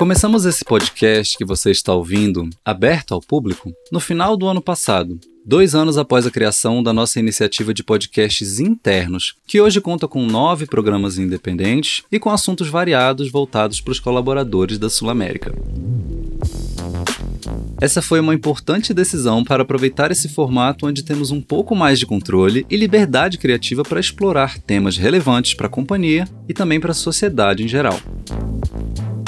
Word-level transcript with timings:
Começamos 0.00 0.46
esse 0.46 0.64
podcast 0.64 1.36
que 1.36 1.44
você 1.44 1.70
está 1.70 1.92
ouvindo, 1.92 2.48
aberto 2.64 3.12
ao 3.12 3.20
público, 3.20 3.70
no 3.92 4.00
final 4.00 4.34
do 4.34 4.48
ano 4.48 4.62
passado, 4.62 5.20
dois 5.44 5.74
anos 5.74 5.98
após 5.98 6.26
a 6.26 6.30
criação 6.30 6.82
da 6.82 6.90
nossa 6.90 7.20
iniciativa 7.20 7.74
de 7.74 7.84
podcasts 7.84 8.58
internos, 8.58 9.34
que 9.46 9.60
hoje 9.60 9.78
conta 9.78 10.08
com 10.08 10.24
nove 10.24 10.64
programas 10.64 11.18
independentes 11.18 12.02
e 12.10 12.18
com 12.18 12.30
assuntos 12.30 12.70
variados 12.70 13.30
voltados 13.30 13.78
para 13.82 13.92
os 13.92 14.00
colaboradores 14.00 14.78
da 14.78 14.88
Sul 14.88 15.10
América. 15.10 15.52
Essa 17.78 18.00
foi 18.00 18.20
uma 18.20 18.34
importante 18.34 18.94
decisão 18.94 19.44
para 19.44 19.64
aproveitar 19.64 20.10
esse 20.10 20.30
formato 20.30 20.86
onde 20.86 21.02
temos 21.02 21.30
um 21.30 21.42
pouco 21.42 21.76
mais 21.76 21.98
de 21.98 22.06
controle 22.06 22.64
e 22.70 22.76
liberdade 22.78 23.36
criativa 23.36 23.82
para 23.82 24.00
explorar 24.00 24.58
temas 24.60 24.96
relevantes 24.96 25.52
para 25.52 25.66
a 25.66 25.70
companhia 25.70 26.26
e 26.48 26.54
também 26.54 26.80
para 26.80 26.92
a 26.92 26.94
sociedade 26.94 27.62
em 27.62 27.68
geral. 27.68 28.00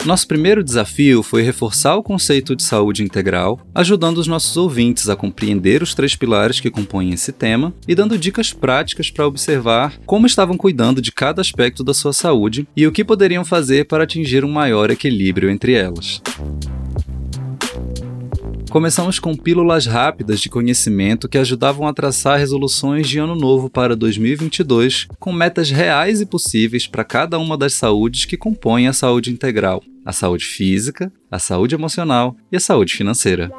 Nosso 0.05 0.27
primeiro 0.27 0.65
desafio 0.65 1.23
foi 1.23 1.43
reforçar 1.43 1.95
o 1.95 2.03
conceito 2.03 2.57
de 2.57 2.65
saúde 2.65 3.05
integral, 3.05 3.61
ajudando 3.73 4.19
os 4.19 4.27
nossos 4.27 4.57
ouvintes 4.57 5.09
a 5.09 5.15
compreender 5.15 5.81
os 5.81 5.95
três 5.95 6.17
pilares 6.17 6.59
que 6.59 6.73
compõem 6.73 7.13
esse 7.13 7.31
tema 7.31 7.73
e 7.87 7.95
dando 7.95 8.19
dicas 8.19 8.53
práticas 8.53 9.13
para 9.13 9.29
observar 9.29 9.97
como 10.05 10.27
estavam 10.27 10.57
cuidando 10.57 11.01
de 11.01 11.13
cada 11.13 11.41
aspecto 11.41 11.85
da 11.85 11.95
sua 11.95 12.13
saúde 12.13 12.67
e 12.77 12.85
o 12.85 12.91
que 12.91 13.05
poderiam 13.05 13.45
fazer 13.45 13.87
para 13.87 14.03
atingir 14.03 14.45
um 14.45 14.51
maior 14.51 14.91
equilíbrio 14.91 15.49
entre 15.49 15.75
elas. 15.75 16.21
Começamos 18.73 19.19
com 19.19 19.37
pílulas 19.37 19.85
rápidas 19.85 20.41
de 20.41 20.49
conhecimento 20.49 21.29
que 21.29 21.37
ajudavam 21.37 21.87
a 21.87 21.93
traçar 21.93 22.39
resoluções 22.39 23.07
de 23.07 23.19
ano 23.19 23.35
novo 23.35 23.69
para 23.69 23.95
2022, 23.95 25.09
com 25.21 25.31
metas 25.31 25.71
reais 25.71 26.23
e 26.23 26.27
possíveis 26.27 26.87
para 26.87 27.05
cada 27.05 27.39
uma 27.39 27.55
das 27.55 27.75
saúdes 27.75 28.25
que 28.25 28.35
compõem 28.35 28.89
a 28.89 28.95
saúde 28.95 29.31
integral: 29.31 29.83
a 30.07 30.11
saúde 30.11 30.47
física, 30.47 31.13
a 31.31 31.39
saúde 31.39 31.75
emocional 31.75 32.35
e 32.51 32.57
a 32.57 32.61
saúde 32.61 32.95
financeira. 32.95 33.53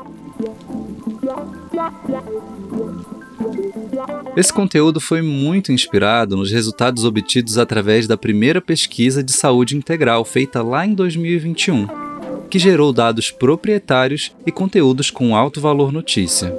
Esse 4.36 4.52
conteúdo 4.52 5.00
foi 5.00 5.22
muito 5.22 5.72
inspirado 5.72 6.36
nos 6.36 6.52
resultados 6.52 7.06
obtidos 7.06 7.60
através 7.60 8.08
da 8.08 8.18
primeira 8.18 8.60
pesquisa 8.60 9.24
de 9.24 9.32
saúde 9.32 9.78
integral 9.78 10.26
feita 10.26 10.64
lá 10.64 10.88
em 10.88 10.96
2021 10.96 12.13
que 12.54 12.60
gerou 12.60 12.94
dados 12.94 13.32
proprietários 13.32 14.32
e 14.46 14.52
conteúdos 14.52 15.10
com 15.10 15.36
alto 15.36 15.60
valor 15.60 15.92
notícia. 15.92 16.56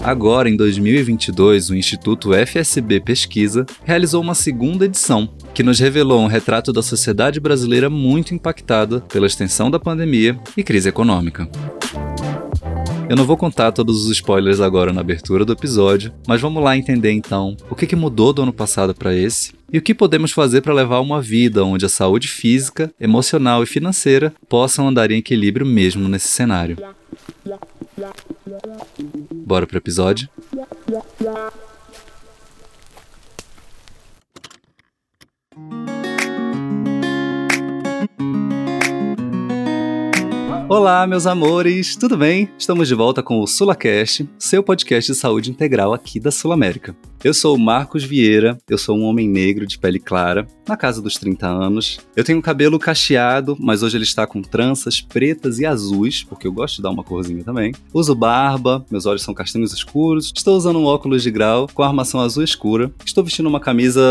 Agora, 0.00 0.48
em 0.48 0.56
2022, 0.56 1.68
o 1.68 1.74
Instituto 1.74 2.30
FSB 2.32 3.00
Pesquisa 3.00 3.66
realizou 3.84 4.22
uma 4.22 4.34
segunda 4.34 4.86
edição, 4.86 5.28
que 5.52 5.62
nos 5.62 5.78
revelou 5.78 6.22
um 6.22 6.26
retrato 6.26 6.72
da 6.72 6.82
sociedade 6.82 7.38
brasileira 7.38 7.90
muito 7.90 8.34
impactada 8.34 9.02
pela 9.02 9.26
extensão 9.26 9.70
da 9.70 9.78
pandemia 9.78 10.40
e 10.56 10.62
crise 10.62 10.88
econômica. 10.88 11.46
Eu 13.08 13.16
não 13.16 13.24
vou 13.24 13.36
contar 13.36 13.72
todos 13.72 14.04
os 14.04 14.10
spoilers 14.12 14.60
agora 14.60 14.92
na 14.92 15.00
abertura 15.00 15.44
do 15.44 15.52
episódio, 15.52 16.12
mas 16.26 16.40
vamos 16.40 16.62
lá 16.62 16.76
entender 16.76 17.12
então 17.12 17.56
o 17.68 17.74
que, 17.74 17.94
mudou 17.96 18.32
do 18.32 18.42
ano 18.42 18.52
passado 18.52 18.94
para 18.94 19.14
esse 19.14 19.52
e 19.72 19.78
o 19.78 19.82
que 19.82 19.94
podemos 19.94 20.32
fazer 20.32 20.60
para 20.60 20.72
levar 20.72 21.00
uma 21.00 21.20
vida 21.20 21.64
onde 21.64 21.84
a 21.84 21.88
saúde 21.88 22.28
física, 22.28 22.92
emocional 23.00 23.62
e 23.62 23.66
financeira 23.66 24.32
possam 24.48 24.88
andar 24.88 25.10
em 25.10 25.18
equilíbrio 25.18 25.66
mesmo 25.66 26.08
nesse 26.08 26.28
cenário. 26.28 26.76
Bora 29.44 29.66
pro 29.66 29.78
episódio? 29.78 30.28
Olá, 40.74 41.06
meus 41.06 41.26
amores, 41.26 41.96
tudo 41.96 42.16
bem? 42.16 42.48
Estamos 42.58 42.88
de 42.88 42.94
volta 42.94 43.22
com 43.22 43.38
o 43.38 43.46
SulaCast, 43.46 44.26
seu 44.38 44.62
podcast 44.62 45.12
de 45.12 45.18
saúde 45.18 45.50
integral 45.50 45.92
aqui 45.92 46.18
da 46.18 46.30
Sul 46.30 46.50
América. 46.50 46.96
Eu 47.24 47.32
sou 47.32 47.54
o 47.54 47.58
Marcos 47.58 48.02
Vieira, 48.02 48.58
eu 48.68 48.76
sou 48.76 48.98
um 48.98 49.04
homem 49.04 49.28
negro 49.28 49.64
de 49.64 49.78
pele 49.78 50.00
clara, 50.00 50.44
na 50.68 50.76
casa 50.76 51.00
dos 51.00 51.14
30 51.14 51.46
anos. 51.46 52.00
Eu 52.16 52.24
tenho 52.24 52.42
cabelo 52.42 52.80
cacheado, 52.80 53.56
mas 53.60 53.84
hoje 53.84 53.96
ele 53.96 54.02
está 54.02 54.26
com 54.26 54.42
tranças 54.42 55.00
pretas 55.00 55.60
e 55.60 55.66
azuis, 55.66 56.24
porque 56.24 56.48
eu 56.48 56.52
gosto 56.52 56.76
de 56.76 56.82
dar 56.82 56.90
uma 56.90 57.04
corzinha 57.04 57.44
também. 57.44 57.72
Uso 57.94 58.12
barba, 58.16 58.84
meus 58.90 59.06
olhos 59.06 59.22
são 59.22 59.32
castanhos 59.32 59.72
escuros. 59.72 60.32
Estou 60.36 60.56
usando 60.56 60.80
um 60.80 60.84
óculos 60.84 61.22
de 61.22 61.30
grau 61.30 61.68
com 61.72 61.84
armação 61.84 62.20
azul 62.20 62.42
escura. 62.42 62.90
Estou 63.04 63.22
vestindo 63.22 63.48
uma 63.48 63.60
camisa 63.60 64.02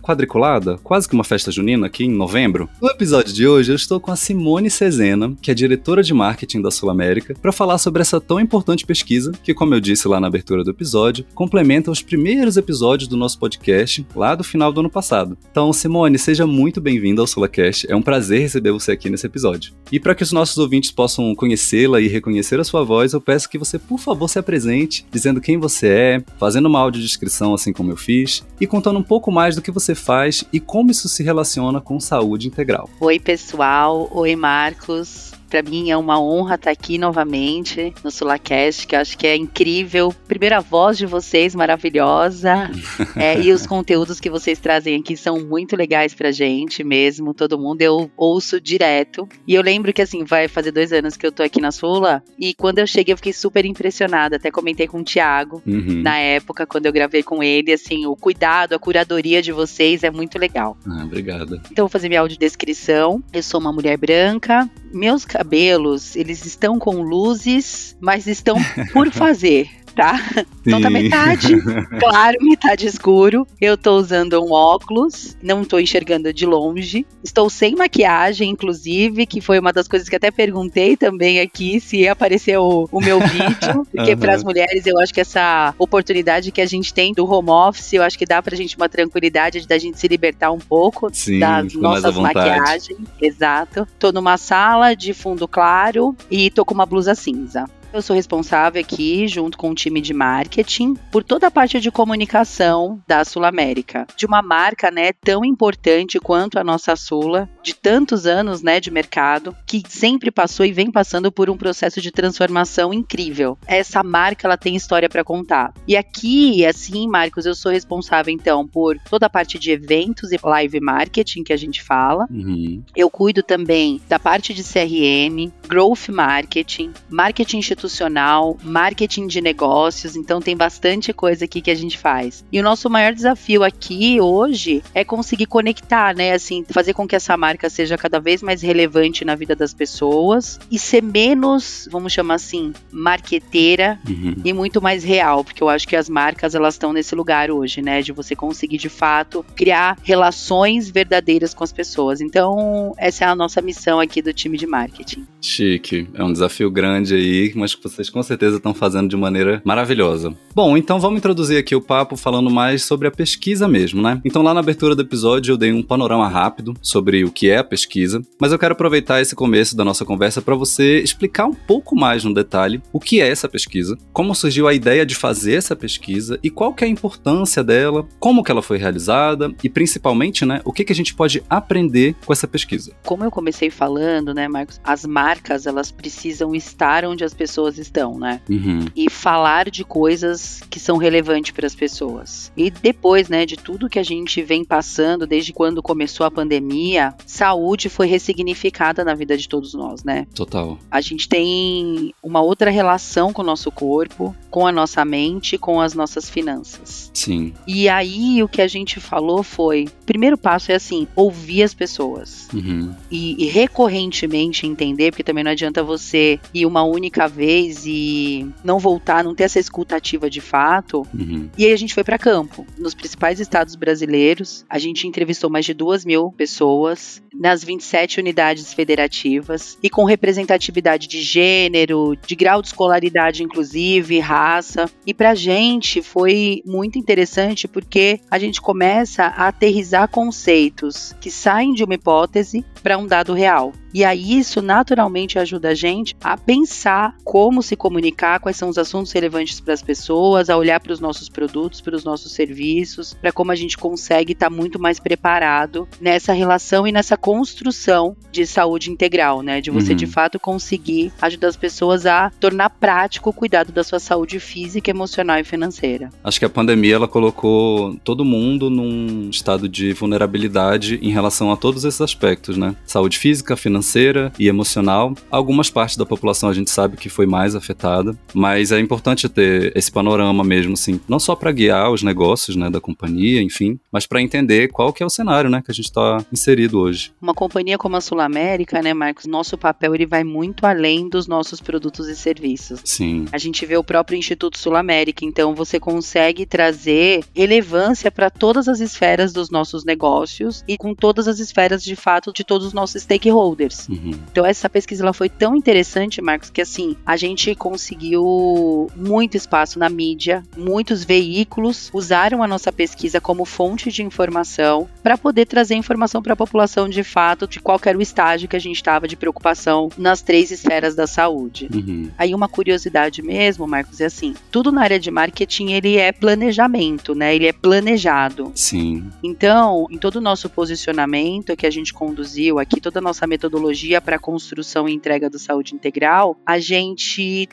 quadriculada, 0.00 0.78
quase 0.78 1.08
que 1.08 1.14
uma 1.14 1.24
festa 1.24 1.50
junina 1.50 1.88
aqui 1.88 2.04
em 2.04 2.10
novembro. 2.10 2.68
No 2.80 2.88
episódio 2.88 3.32
de 3.32 3.48
hoje 3.48 3.72
eu 3.72 3.76
estou 3.76 3.98
com 3.98 4.12
a 4.12 4.16
Simone 4.16 4.70
Cezena, 4.70 5.34
que 5.42 5.50
é 5.50 5.54
diretora 5.54 6.04
de 6.04 6.14
marketing 6.14 6.62
da 6.62 6.70
Sul 6.70 6.88
América, 6.88 7.34
para 7.42 7.50
falar 7.50 7.78
sobre 7.78 8.00
essa 8.00 8.20
tão 8.20 8.38
importante 8.38 8.86
pesquisa 8.86 9.32
que, 9.42 9.54
como 9.54 9.74
eu 9.74 9.80
disse 9.80 10.06
lá 10.06 10.20
na 10.20 10.28
abertura 10.28 10.62
do 10.62 10.70
episódio, 10.70 11.26
complementa 11.34 11.90
os 11.90 12.00
primeiros 12.00 12.56
episódios 12.60 13.08
do 13.08 13.16
nosso 13.16 13.38
podcast 13.38 14.06
lá 14.14 14.34
do 14.34 14.44
final 14.44 14.72
do 14.72 14.80
ano 14.80 14.90
passado. 14.90 15.36
Então, 15.50 15.72
Simone, 15.72 16.18
seja 16.18 16.46
muito 16.46 16.80
bem-vinda 16.80 17.20
ao 17.20 17.26
SulaCast. 17.26 17.90
É 17.90 17.96
um 17.96 18.02
prazer 18.02 18.40
receber 18.40 18.72
você 18.72 18.92
aqui 18.92 19.10
nesse 19.10 19.26
episódio. 19.26 19.72
E 19.90 19.98
para 19.98 20.14
que 20.14 20.22
os 20.22 20.32
nossos 20.32 20.58
ouvintes 20.58 20.90
possam 20.90 21.34
conhecê-la 21.34 22.00
e 22.00 22.08
reconhecer 22.08 22.60
a 22.60 22.64
sua 22.64 22.84
voz, 22.84 23.12
eu 23.12 23.20
peço 23.20 23.48
que 23.48 23.58
você, 23.58 23.78
por 23.78 23.98
favor, 23.98 24.28
se 24.28 24.38
apresente, 24.38 25.04
dizendo 25.10 25.40
quem 25.40 25.58
você 25.58 25.88
é, 25.88 26.24
fazendo 26.38 26.66
uma 26.66 26.80
audiodescrição 26.80 27.54
assim 27.54 27.72
como 27.72 27.90
eu 27.90 27.96
fiz, 27.96 28.44
e 28.60 28.66
contando 28.66 28.98
um 28.98 29.02
pouco 29.02 29.32
mais 29.32 29.54
do 29.56 29.62
que 29.62 29.70
você 29.70 29.94
faz 29.94 30.44
e 30.52 30.60
como 30.60 30.90
isso 30.90 31.08
se 31.08 31.22
relaciona 31.22 31.80
com 31.80 31.98
saúde 31.98 32.46
integral. 32.46 32.88
Oi, 33.00 33.18
pessoal. 33.18 34.08
Oi, 34.12 34.36
Marcos. 34.36 35.29
Para 35.50 35.62
mim 35.62 35.90
é 35.90 35.96
uma 35.96 36.22
honra 36.22 36.54
estar 36.54 36.70
aqui 36.70 36.96
novamente 36.96 37.92
no 38.04 38.10
Sulacast, 38.10 38.86
que 38.86 38.94
eu 38.94 39.00
acho 39.00 39.18
que 39.18 39.26
é 39.26 39.34
incrível. 39.34 40.14
Primeira 40.28 40.60
voz 40.60 40.96
de 40.96 41.06
vocês, 41.06 41.56
maravilhosa. 41.56 42.70
é, 43.16 43.40
e 43.40 43.50
os 43.50 43.66
conteúdos 43.66 44.20
que 44.20 44.30
vocês 44.30 44.60
trazem 44.60 45.00
aqui 45.00 45.16
são 45.16 45.40
muito 45.40 45.74
legais 45.74 46.14
pra 46.14 46.30
gente 46.30 46.84
mesmo. 46.84 47.34
Todo 47.34 47.58
mundo 47.58 47.82
eu 47.82 48.08
ouço 48.16 48.60
direto. 48.60 49.28
E 49.44 49.54
eu 49.54 49.62
lembro 49.62 49.92
que 49.92 50.00
assim, 50.00 50.22
vai 50.22 50.46
fazer 50.46 50.70
dois 50.70 50.92
anos 50.92 51.16
que 51.16 51.26
eu 51.26 51.32
tô 51.32 51.42
aqui 51.42 51.60
na 51.60 51.72
Sula. 51.72 52.22
E 52.38 52.54
quando 52.54 52.78
eu 52.78 52.86
cheguei, 52.86 53.12
eu 53.12 53.16
fiquei 53.16 53.32
super 53.32 53.64
impressionada. 53.64 54.36
Até 54.36 54.52
comentei 54.52 54.86
com 54.86 55.00
o 55.00 55.04
Thiago 55.04 55.60
uhum. 55.66 56.00
na 56.02 56.16
época, 56.16 56.64
quando 56.64 56.86
eu 56.86 56.92
gravei 56.92 57.24
com 57.24 57.42
ele, 57.42 57.72
assim, 57.72 58.06
o 58.06 58.14
cuidado, 58.14 58.74
a 58.74 58.78
curadoria 58.78 59.42
de 59.42 59.50
vocês 59.50 60.04
é 60.04 60.10
muito 60.12 60.38
legal. 60.38 60.76
Ah, 60.86 61.02
obrigada. 61.04 61.60
Então, 61.72 61.86
vou 61.86 61.88
fazer 61.88 62.08
minha 62.08 62.20
audiodescrição. 62.20 63.20
Eu 63.32 63.42
sou 63.42 63.58
uma 63.58 63.72
mulher 63.72 63.96
branca. 63.96 64.70
Meus 64.92 65.24
cabelos, 65.40 66.16
eles 66.16 66.44
estão 66.44 66.78
com 66.78 67.00
luzes, 67.00 67.96
mas 67.98 68.26
estão 68.26 68.56
por 68.92 69.08
fazer 69.10 69.70
tá? 70.00 70.16
Sim. 70.16 70.44
Então 70.66 70.80
tá 70.80 70.88
metade 70.88 71.54
claro, 72.00 72.38
metade 72.40 72.86
escuro. 72.86 73.46
Eu 73.60 73.76
tô 73.76 73.98
usando 73.98 74.42
um 74.42 74.50
óculos, 74.50 75.36
não 75.42 75.62
tô 75.62 75.78
enxergando 75.78 76.32
de 76.32 76.46
longe. 76.46 77.06
Estou 77.22 77.50
sem 77.50 77.74
maquiagem, 77.74 78.48
inclusive, 78.48 79.26
que 79.26 79.42
foi 79.42 79.58
uma 79.58 79.72
das 79.72 79.86
coisas 79.86 80.08
que 80.08 80.16
até 80.16 80.30
perguntei 80.30 80.96
também 80.96 81.40
aqui 81.40 81.80
se 81.80 81.98
ia 81.98 82.12
aparecer 82.12 82.58
o, 82.58 82.88
o 82.90 83.00
meu 83.00 83.20
vídeo. 83.28 83.86
Porque 83.94 84.12
uhum. 84.12 84.18
para 84.18 84.34
as 84.34 84.42
mulheres 84.42 84.86
eu 84.86 84.98
acho 84.98 85.12
que 85.12 85.20
essa 85.20 85.74
oportunidade 85.78 86.50
que 86.50 86.62
a 86.62 86.66
gente 86.66 86.94
tem 86.94 87.12
do 87.12 87.30
home 87.30 87.50
office, 87.50 87.92
eu 87.92 88.02
acho 88.02 88.18
que 88.18 88.24
dá 88.24 88.42
pra 88.42 88.56
gente 88.56 88.76
uma 88.76 88.88
tranquilidade 88.88 89.66
da 89.66 89.76
gente 89.76 89.98
se 89.98 90.08
libertar 90.08 90.50
um 90.50 90.58
pouco 90.58 91.10
Sim, 91.12 91.38
das 91.38 91.74
nossas 91.74 92.16
maquiagens. 92.16 92.98
Exato. 93.20 93.86
Tô 93.98 94.12
numa 94.12 94.38
sala 94.38 94.94
de 94.94 95.12
fundo 95.12 95.46
claro 95.46 96.16
e 96.30 96.50
tô 96.50 96.64
com 96.64 96.72
uma 96.72 96.86
blusa 96.86 97.14
cinza. 97.14 97.66
Eu 97.92 98.00
sou 98.00 98.14
responsável 98.14 98.80
aqui, 98.80 99.26
junto 99.26 99.58
com 99.58 99.70
o 99.70 99.74
time 99.74 100.00
de 100.00 100.14
marketing, 100.14 100.94
por 101.10 101.24
toda 101.24 101.48
a 101.48 101.50
parte 101.50 101.80
de 101.80 101.90
comunicação 101.90 103.02
da 103.06 103.24
Sul 103.24 103.44
América, 103.44 104.06
de 104.16 104.26
uma 104.26 104.40
marca, 104.40 104.92
né, 104.92 105.12
tão 105.12 105.44
importante 105.44 106.20
quanto 106.20 106.58
a 106.58 106.62
nossa 106.62 106.94
Sula, 106.94 107.48
de 107.64 107.74
tantos 107.74 108.26
anos, 108.26 108.62
né, 108.62 108.78
de 108.78 108.92
mercado, 108.92 109.56
que 109.66 109.82
sempre 109.88 110.30
passou 110.30 110.64
e 110.64 110.72
vem 110.72 110.88
passando 110.88 111.32
por 111.32 111.50
um 111.50 111.56
processo 111.56 112.00
de 112.00 112.12
transformação 112.12 112.94
incrível. 112.94 113.58
Essa 113.66 114.04
marca, 114.04 114.46
ela 114.46 114.56
tem 114.56 114.76
história 114.76 115.08
para 115.08 115.24
contar. 115.24 115.74
E 115.86 115.96
aqui, 115.96 116.64
assim, 116.64 117.08
Marcos, 117.08 117.44
eu 117.44 117.56
sou 117.56 117.72
responsável 117.72 118.32
então 118.32 118.68
por 118.68 118.96
toda 119.10 119.26
a 119.26 119.30
parte 119.30 119.58
de 119.58 119.72
eventos 119.72 120.30
e 120.30 120.38
live 120.40 120.80
marketing 120.80 121.42
que 121.42 121.52
a 121.52 121.56
gente 121.56 121.82
fala. 121.82 122.28
Uhum. 122.30 122.84
Eu 122.94 123.10
cuido 123.10 123.42
também 123.42 124.00
da 124.08 124.18
parte 124.18 124.54
de 124.54 124.62
CRM, 124.62 125.52
growth 125.66 126.08
marketing, 126.08 126.92
marketing 127.08 127.58
institucional 127.58 127.79
institucional, 127.80 128.58
marketing 128.62 129.26
de 129.26 129.40
negócios, 129.40 130.14
então 130.14 130.40
tem 130.40 130.56
bastante 130.56 131.12
coisa 131.12 131.46
aqui 131.46 131.62
que 131.62 131.70
a 131.70 131.74
gente 131.74 131.96
faz. 131.96 132.44
E 132.52 132.60
o 132.60 132.62
nosso 132.62 132.90
maior 132.90 133.14
desafio 133.14 133.64
aqui 133.64 134.20
hoje 134.20 134.82
é 134.94 135.02
conseguir 135.02 135.46
conectar, 135.46 136.14
né, 136.14 136.32
assim, 136.32 136.64
fazer 136.68 136.92
com 136.92 137.08
que 137.08 137.16
essa 137.16 137.36
marca 137.36 137.70
seja 137.70 137.96
cada 137.96 138.20
vez 138.20 138.42
mais 138.42 138.60
relevante 138.60 139.24
na 139.24 139.34
vida 139.34 139.56
das 139.56 139.72
pessoas 139.72 140.58
e 140.70 140.78
ser 140.78 141.02
menos, 141.02 141.88
vamos 141.90 142.12
chamar 142.12 142.34
assim, 142.34 142.72
marqueteira 142.92 143.98
uhum. 144.06 144.36
e 144.44 144.52
muito 144.52 144.82
mais 144.82 145.02
real, 145.02 145.42
porque 145.42 145.62
eu 145.62 145.68
acho 145.68 145.88
que 145.88 145.96
as 145.96 146.08
marcas 146.08 146.54
elas 146.54 146.74
estão 146.74 146.92
nesse 146.92 147.14
lugar 147.14 147.50
hoje, 147.50 147.80
né, 147.80 148.02
de 148.02 148.12
você 148.12 148.36
conseguir 148.36 148.78
de 148.78 148.88
fato 148.88 149.44
criar 149.56 149.96
relações 150.02 150.90
verdadeiras 150.90 151.54
com 151.54 151.64
as 151.64 151.72
pessoas. 151.72 152.20
Então, 152.20 152.94
essa 152.98 153.24
é 153.24 153.28
a 153.28 153.34
nossa 153.34 153.62
missão 153.62 154.00
aqui 154.00 154.20
do 154.20 154.32
time 154.32 154.58
de 154.58 154.66
marketing. 154.66 155.26
Chique, 155.40 156.08
é 156.14 156.22
um 156.22 156.32
desafio 156.32 156.70
grande 156.70 157.14
aí, 157.14 157.52
mas 157.54 157.69
que 157.76 157.84
vocês 157.84 158.10
com 158.10 158.22
certeza 158.22 158.56
estão 158.56 158.74
fazendo 158.74 159.08
de 159.08 159.16
maneira 159.16 159.60
maravilhosa. 159.64 160.34
Bom, 160.54 160.76
então 160.76 160.98
vamos 161.00 161.18
introduzir 161.18 161.58
aqui 161.58 161.74
o 161.74 161.80
papo 161.80 162.16
falando 162.16 162.50
mais 162.50 162.84
sobre 162.84 163.08
a 163.08 163.10
pesquisa 163.10 163.68
mesmo, 163.68 164.02
né? 164.02 164.20
Então 164.24 164.42
lá 164.42 164.54
na 164.54 164.60
abertura 164.60 164.94
do 164.94 165.02
episódio 165.02 165.52
eu 165.52 165.56
dei 165.56 165.72
um 165.72 165.82
panorama 165.82 166.28
rápido 166.28 166.74
sobre 166.82 167.24
o 167.24 167.30
que 167.30 167.50
é 167.50 167.58
a 167.58 167.64
pesquisa, 167.64 168.22
mas 168.40 168.52
eu 168.52 168.58
quero 168.58 168.72
aproveitar 168.72 169.20
esse 169.20 169.34
começo 169.34 169.76
da 169.76 169.84
nossa 169.84 170.04
conversa 170.04 170.42
para 170.42 170.54
você 170.54 171.00
explicar 171.00 171.46
um 171.46 171.54
pouco 171.54 171.94
mais 171.96 172.24
no 172.24 172.34
detalhe 172.34 172.82
o 172.92 173.00
que 173.00 173.20
é 173.20 173.28
essa 173.28 173.48
pesquisa, 173.48 173.96
como 174.12 174.34
surgiu 174.34 174.66
a 174.66 174.74
ideia 174.74 175.06
de 175.06 175.14
fazer 175.14 175.54
essa 175.54 175.76
pesquisa 175.76 176.38
e 176.42 176.50
qual 176.50 176.74
que 176.74 176.84
é 176.84 176.86
a 176.86 176.90
importância 176.90 177.62
dela, 177.62 178.06
como 178.18 178.42
que 178.42 178.50
ela 178.50 178.62
foi 178.62 178.78
realizada 178.78 179.52
e 179.62 179.68
principalmente, 179.68 180.44
né, 180.44 180.60
o 180.64 180.72
que 180.72 180.84
que 180.84 180.92
a 180.92 180.96
gente 180.96 181.14
pode 181.14 181.42
aprender 181.48 182.14
com 182.24 182.32
essa 182.32 182.48
pesquisa. 182.48 182.92
Como 183.04 183.24
eu 183.24 183.30
comecei 183.30 183.70
falando, 183.70 184.34
né, 184.34 184.48
Marcos, 184.48 184.80
as 184.82 185.04
marcas 185.04 185.66
elas 185.66 185.90
precisam 185.90 186.54
estar 186.54 187.04
onde 187.04 187.24
as 187.24 187.34
pessoas 187.34 187.59
estão, 187.78 188.18
né? 188.18 188.40
Uhum. 188.48 188.86
E 188.94 189.08
falar 189.10 189.70
de 189.70 189.84
coisas 189.84 190.60
que 190.70 190.80
são 190.80 190.96
relevantes 190.96 191.52
para 191.52 191.66
as 191.66 191.74
pessoas. 191.74 192.52
E 192.56 192.70
depois, 192.70 193.28
né, 193.28 193.46
de 193.46 193.56
tudo 193.56 193.88
que 193.88 193.98
a 193.98 194.02
gente 194.02 194.42
vem 194.42 194.64
passando 194.64 195.26
desde 195.26 195.52
quando 195.52 195.82
começou 195.82 196.26
a 196.26 196.30
pandemia, 196.30 197.14
saúde 197.26 197.88
foi 197.88 198.06
ressignificada 198.06 199.04
na 199.04 199.14
vida 199.14 199.36
de 199.36 199.48
todos 199.48 199.74
nós, 199.74 200.04
né? 200.04 200.26
Total. 200.34 200.78
A 200.90 201.00
gente 201.00 201.28
tem 201.28 202.14
uma 202.22 202.40
outra 202.40 202.70
relação 202.70 203.32
com 203.32 203.42
o 203.42 203.44
nosso 203.44 203.70
corpo, 203.70 204.34
com 204.50 204.66
a 204.66 204.72
nossa 204.72 205.04
mente, 205.04 205.56
com 205.56 205.80
as 205.80 205.94
nossas 205.94 206.28
finanças. 206.28 207.10
Sim. 207.14 207.52
E 207.66 207.88
aí 207.88 208.42
o 208.42 208.48
que 208.48 208.62
a 208.62 208.68
gente 208.68 209.00
falou 209.00 209.42
foi: 209.42 209.88
primeiro 210.04 210.36
passo 210.36 210.72
é 210.72 210.74
assim, 210.74 211.06
ouvir 211.14 211.62
as 211.62 211.74
pessoas. 211.74 212.48
Uhum. 212.52 212.94
E, 213.10 213.44
e 213.44 213.46
recorrentemente 213.48 214.66
entender, 214.66 215.10
porque 215.10 215.22
também 215.22 215.44
não 215.44 215.50
adianta 215.50 215.82
você 215.82 216.38
ir 216.52 216.66
uma 216.66 216.82
única 216.82 217.28
vez 217.28 217.49
e 217.86 218.46
não 218.62 218.78
voltar, 218.78 219.24
não 219.24 219.34
ter 219.34 219.44
essa 219.44 219.58
escutativa 219.58 220.28
de 220.30 220.40
fato. 220.40 221.06
Uhum. 221.12 221.48
E 221.56 221.66
aí 221.66 221.72
a 221.72 221.76
gente 221.76 221.94
foi 221.94 222.04
para 222.04 222.18
campo, 222.18 222.66
nos 222.78 222.94
principais 222.94 223.40
estados 223.40 223.74
brasileiros. 223.74 224.64
A 224.68 224.78
gente 224.78 225.06
entrevistou 225.06 225.50
mais 225.50 225.64
de 225.64 225.74
duas 225.74 226.04
mil 226.04 226.32
pessoas 226.32 227.22
nas 227.34 227.64
27 227.64 228.20
unidades 228.20 228.72
federativas 228.72 229.78
e 229.82 229.88
com 229.88 230.04
representatividade 230.04 231.06
de 231.06 231.22
gênero, 231.22 232.16
de 232.26 232.34
grau 232.34 232.60
de 232.60 232.68
escolaridade, 232.68 233.42
inclusive, 233.42 234.18
raça. 234.18 234.90
E 235.06 235.14
pra 235.14 235.34
gente 235.34 236.02
foi 236.02 236.62
muito 236.64 236.98
interessante 236.98 237.66
porque 237.66 238.20
a 238.30 238.38
gente 238.38 238.60
começa 238.60 239.24
a 239.24 239.48
aterrizar 239.48 240.08
conceitos 240.08 241.14
que 241.20 241.30
saem 241.30 241.72
de 241.72 241.84
uma 241.84 241.94
hipótese 241.94 242.64
para 242.82 242.98
um 242.98 243.06
dado 243.06 243.32
real. 243.32 243.72
E 243.92 244.04
aí 244.04 244.38
isso 244.38 244.62
naturalmente 244.62 245.38
ajuda 245.38 245.70
a 245.70 245.74
gente 245.74 246.16
a 246.22 246.36
pensar 246.36 247.16
como 247.24 247.39
se 247.62 247.76
comunicar, 247.76 248.40
quais 248.40 248.56
são 248.56 248.68
os 248.68 248.78
assuntos 248.78 249.12
relevantes 249.12 249.60
para 249.60 249.74
as 249.74 249.82
pessoas, 249.82 250.50
a 250.50 250.56
olhar 250.56 250.80
para 250.80 250.92
os 250.92 251.00
nossos 251.00 251.28
produtos, 251.28 251.80
para 251.80 251.96
os 251.96 252.04
nossos 252.04 252.32
serviços, 252.32 253.14
para 253.14 253.32
como 253.32 253.52
a 253.52 253.54
gente 253.54 253.76
consegue 253.76 254.32
estar 254.32 254.50
tá 254.50 254.54
muito 254.54 254.78
mais 254.78 255.00
preparado 255.00 255.88
nessa 256.00 256.32
relação 256.32 256.86
e 256.86 256.92
nessa 256.92 257.16
construção 257.16 258.16
de 258.30 258.46
saúde 258.46 258.90
integral, 258.90 259.42
né? 259.42 259.60
De 259.60 259.70
você 259.70 259.92
uhum. 259.92 259.96
de 259.96 260.06
fato 260.06 260.38
conseguir 260.38 261.12
ajudar 261.20 261.48
as 261.48 261.56
pessoas 261.56 262.06
a 262.06 262.30
tornar 262.40 262.70
prático 262.70 263.30
o 263.30 263.32
cuidado 263.32 263.72
da 263.72 263.82
sua 263.82 263.98
saúde 263.98 264.38
física, 264.38 264.90
emocional 264.90 265.38
e 265.38 265.44
financeira. 265.44 266.10
Acho 266.22 266.38
que 266.38 266.44
a 266.44 266.50
pandemia 266.50 266.96
ela 266.96 267.08
colocou 267.08 267.96
todo 268.04 268.24
mundo 268.24 268.68
num 268.68 269.30
estado 269.30 269.68
de 269.68 269.92
vulnerabilidade 269.92 270.98
em 271.02 271.10
relação 271.10 271.50
a 271.50 271.56
todos 271.56 271.84
esses 271.84 272.00
aspectos, 272.00 272.56
né? 272.56 272.76
Saúde 272.84 273.18
física, 273.18 273.56
financeira 273.56 274.00
financeira 274.10 274.32
e 274.38 274.48
emocional. 274.48 275.14
Algumas 275.30 275.70
partes 275.70 275.96
da 275.96 276.06
população 276.06 276.48
a 276.48 276.52
gente 276.52 276.70
sabe 276.70 276.96
que 276.96 277.08
foi 277.08 277.26
mais 277.30 277.54
afetada, 277.54 278.16
mas 278.34 278.72
é 278.72 278.80
importante 278.80 279.28
ter 279.28 279.72
esse 279.76 279.90
panorama 279.90 280.42
mesmo, 280.44 280.74
assim, 280.74 281.00
não 281.08 281.20
só 281.20 281.34
para 281.34 281.52
guiar 281.52 281.90
os 281.90 282.02
negócios, 282.02 282.56
né, 282.56 282.68
da 282.68 282.80
companhia, 282.80 283.40
enfim, 283.40 283.78
mas 283.92 284.06
para 284.06 284.20
entender 284.20 284.68
qual 284.68 284.92
que 284.92 285.02
é 285.02 285.06
o 285.06 285.10
cenário, 285.10 285.48
né, 285.48 285.62
que 285.64 285.70
a 285.70 285.74
gente 285.74 285.86
está 285.86 286.24
inserido 286.32 286.78
hoje. 286.78 287.12
Uma 287.20 287.34
companhia 287.34 287.78
como 287.78 287.96
a 287.96 288.00
Sul 288.00 288.20
América, 288.20 288.82
né, 288.82 288.92
Marcos, 288.92 289.26
nosso 289.26 289.56
papel 289.56 289.94
ele 289.94 290.06
vai 290.06 290.24
muito 290.24 290.66
além 290.66 291.08
dos 291.08 291.26
nossos 291.26 291.60
produtos 291.60 292.08
e 292.08 292.16
serviços. 292.16 292.80
Sim. 292.84 293.26
A 293.32 293.38
gente 293.38 293.64
vê 293.64 293.76
o 293.76 293.84
próprio 293.84 294.18
Instituto 294.18 294.58
Sul 294.58 294.74
América, 294.74 295.24
então 295.24 295.54
você 295.54 295.78
consegue 295.78 296.44
trazer 296.44 297.24
relevância 297.34 298.10
para 298.10 298.30
todas 298.30 298.68
as 298.68 298.80
esferas 298.80 299.32
dos 299.32 299.50
nossos 299.50 299.84
negócios 299.84 300.64
e 300.66 300.76
com 300.76 300.94
todas 300.94 301.28
as 301.28 301.38
esferas 301.38 301.82
de 301.82 301.94
fato 301.94 302.32
de 302.32 302.44
todos 302.44 302.66
os 302.66 302.72
nossos 302.72 303.02
stakeholders. 303.02 303.88
Uhum. 303.88 304.18
Então 304.30 304.44
essa 304.44 304.68
pesquisa 304.68 305.02
ela 305.02 305.12
foi 305.12 305.28
tão 305.28 305.54
interessante, 305.54 306.20
Marcos, 306.20 306.50
que 306.50 306.60
assim, 306.60 306.96
a 307.04 307.16
gente 307.20 307.54
conseguiu 307.54 308.90
muito 308.96 309.36
espaço 309.36 309.78
na 309.78 309.88
mídia, 309.88 310.42
muitos 310.56 311.04
veículos 311.04 311.90
usaram 311.92 312.42
a 312.42 312.48
nossa 312.48 312.72
pesquisa 312.72 313.20
como 313.20 313.44
fonte 313.44 313.90
de 313.90 314.02
informação 314.02 314.88
para 315.02 315.18
poder 315.18 315.46
trazer 315.46 315.74
informação 315.74 316.22
para 316.22 316.32
a 316.32 316.36
população 316.36 316.88
de 316.88 317.04
fato 317.04 317.46
de 317.46 317.60
qual 317.60 317.78
era 317.84 317.98
o 317.98 318.02
estágio 318.02 318.48
que 318.48 318.56
a 318.56 318.60
gente 318.60 318.76
estava 318.76 319.06
de 319.06 319.16
preocupação 319.16 319.90
nas 319.98 320.22
três 320.22 320.50
esferas 320.50 320.94
da 320.94 321.06
saúde. 321.06 321.68
Uhum. 321.72 322.10
Aí 322.16 322.34
uma 322.34 322.48
curiosidade 322.48 323.22
mesmo, 323.22 323.66
Marcos, 323.66 324.00
é 324.00 324.06
assim, 324.06 324.34
tudo 324.50 324.72
na 324.72 324.82
área 324.82 324.98
de 324.98 325.10
marketing 325.10 325.72
ele 325.72 325.96
é 325.96 326.12
planejamento, 326.12 327.14
né? 327.14 327.34
Ele 327.34 327.46
é 327.46 327.52
planejado. 327.52 328.52
Sim. 328.54 329.10
Então, 329.22 329.86
em 329.90 329.98
todo 329.98 330.16
o 330.16 330.20
nosso 330.20 330.48
posicionamento 330.48 331.56
que 331.56 331.66
a 331.66 331.70
gente 331.70 331.92
conduziu 331.92 332.58
aqui, 332.58 332.80
toda 332.80 332.98
a 332.98 333.02
nossa 333.02 333.26
metodologia 333.26 334.00
para 334.00 334.18
construção 334.18 334.88
e 334.88 334.94
entrega 334.94 335.28
do 335.28 335.38
saúde 335.38 335.74
integral, 335.74 336.36
a 336.46 336.58
gente 336.58 336.99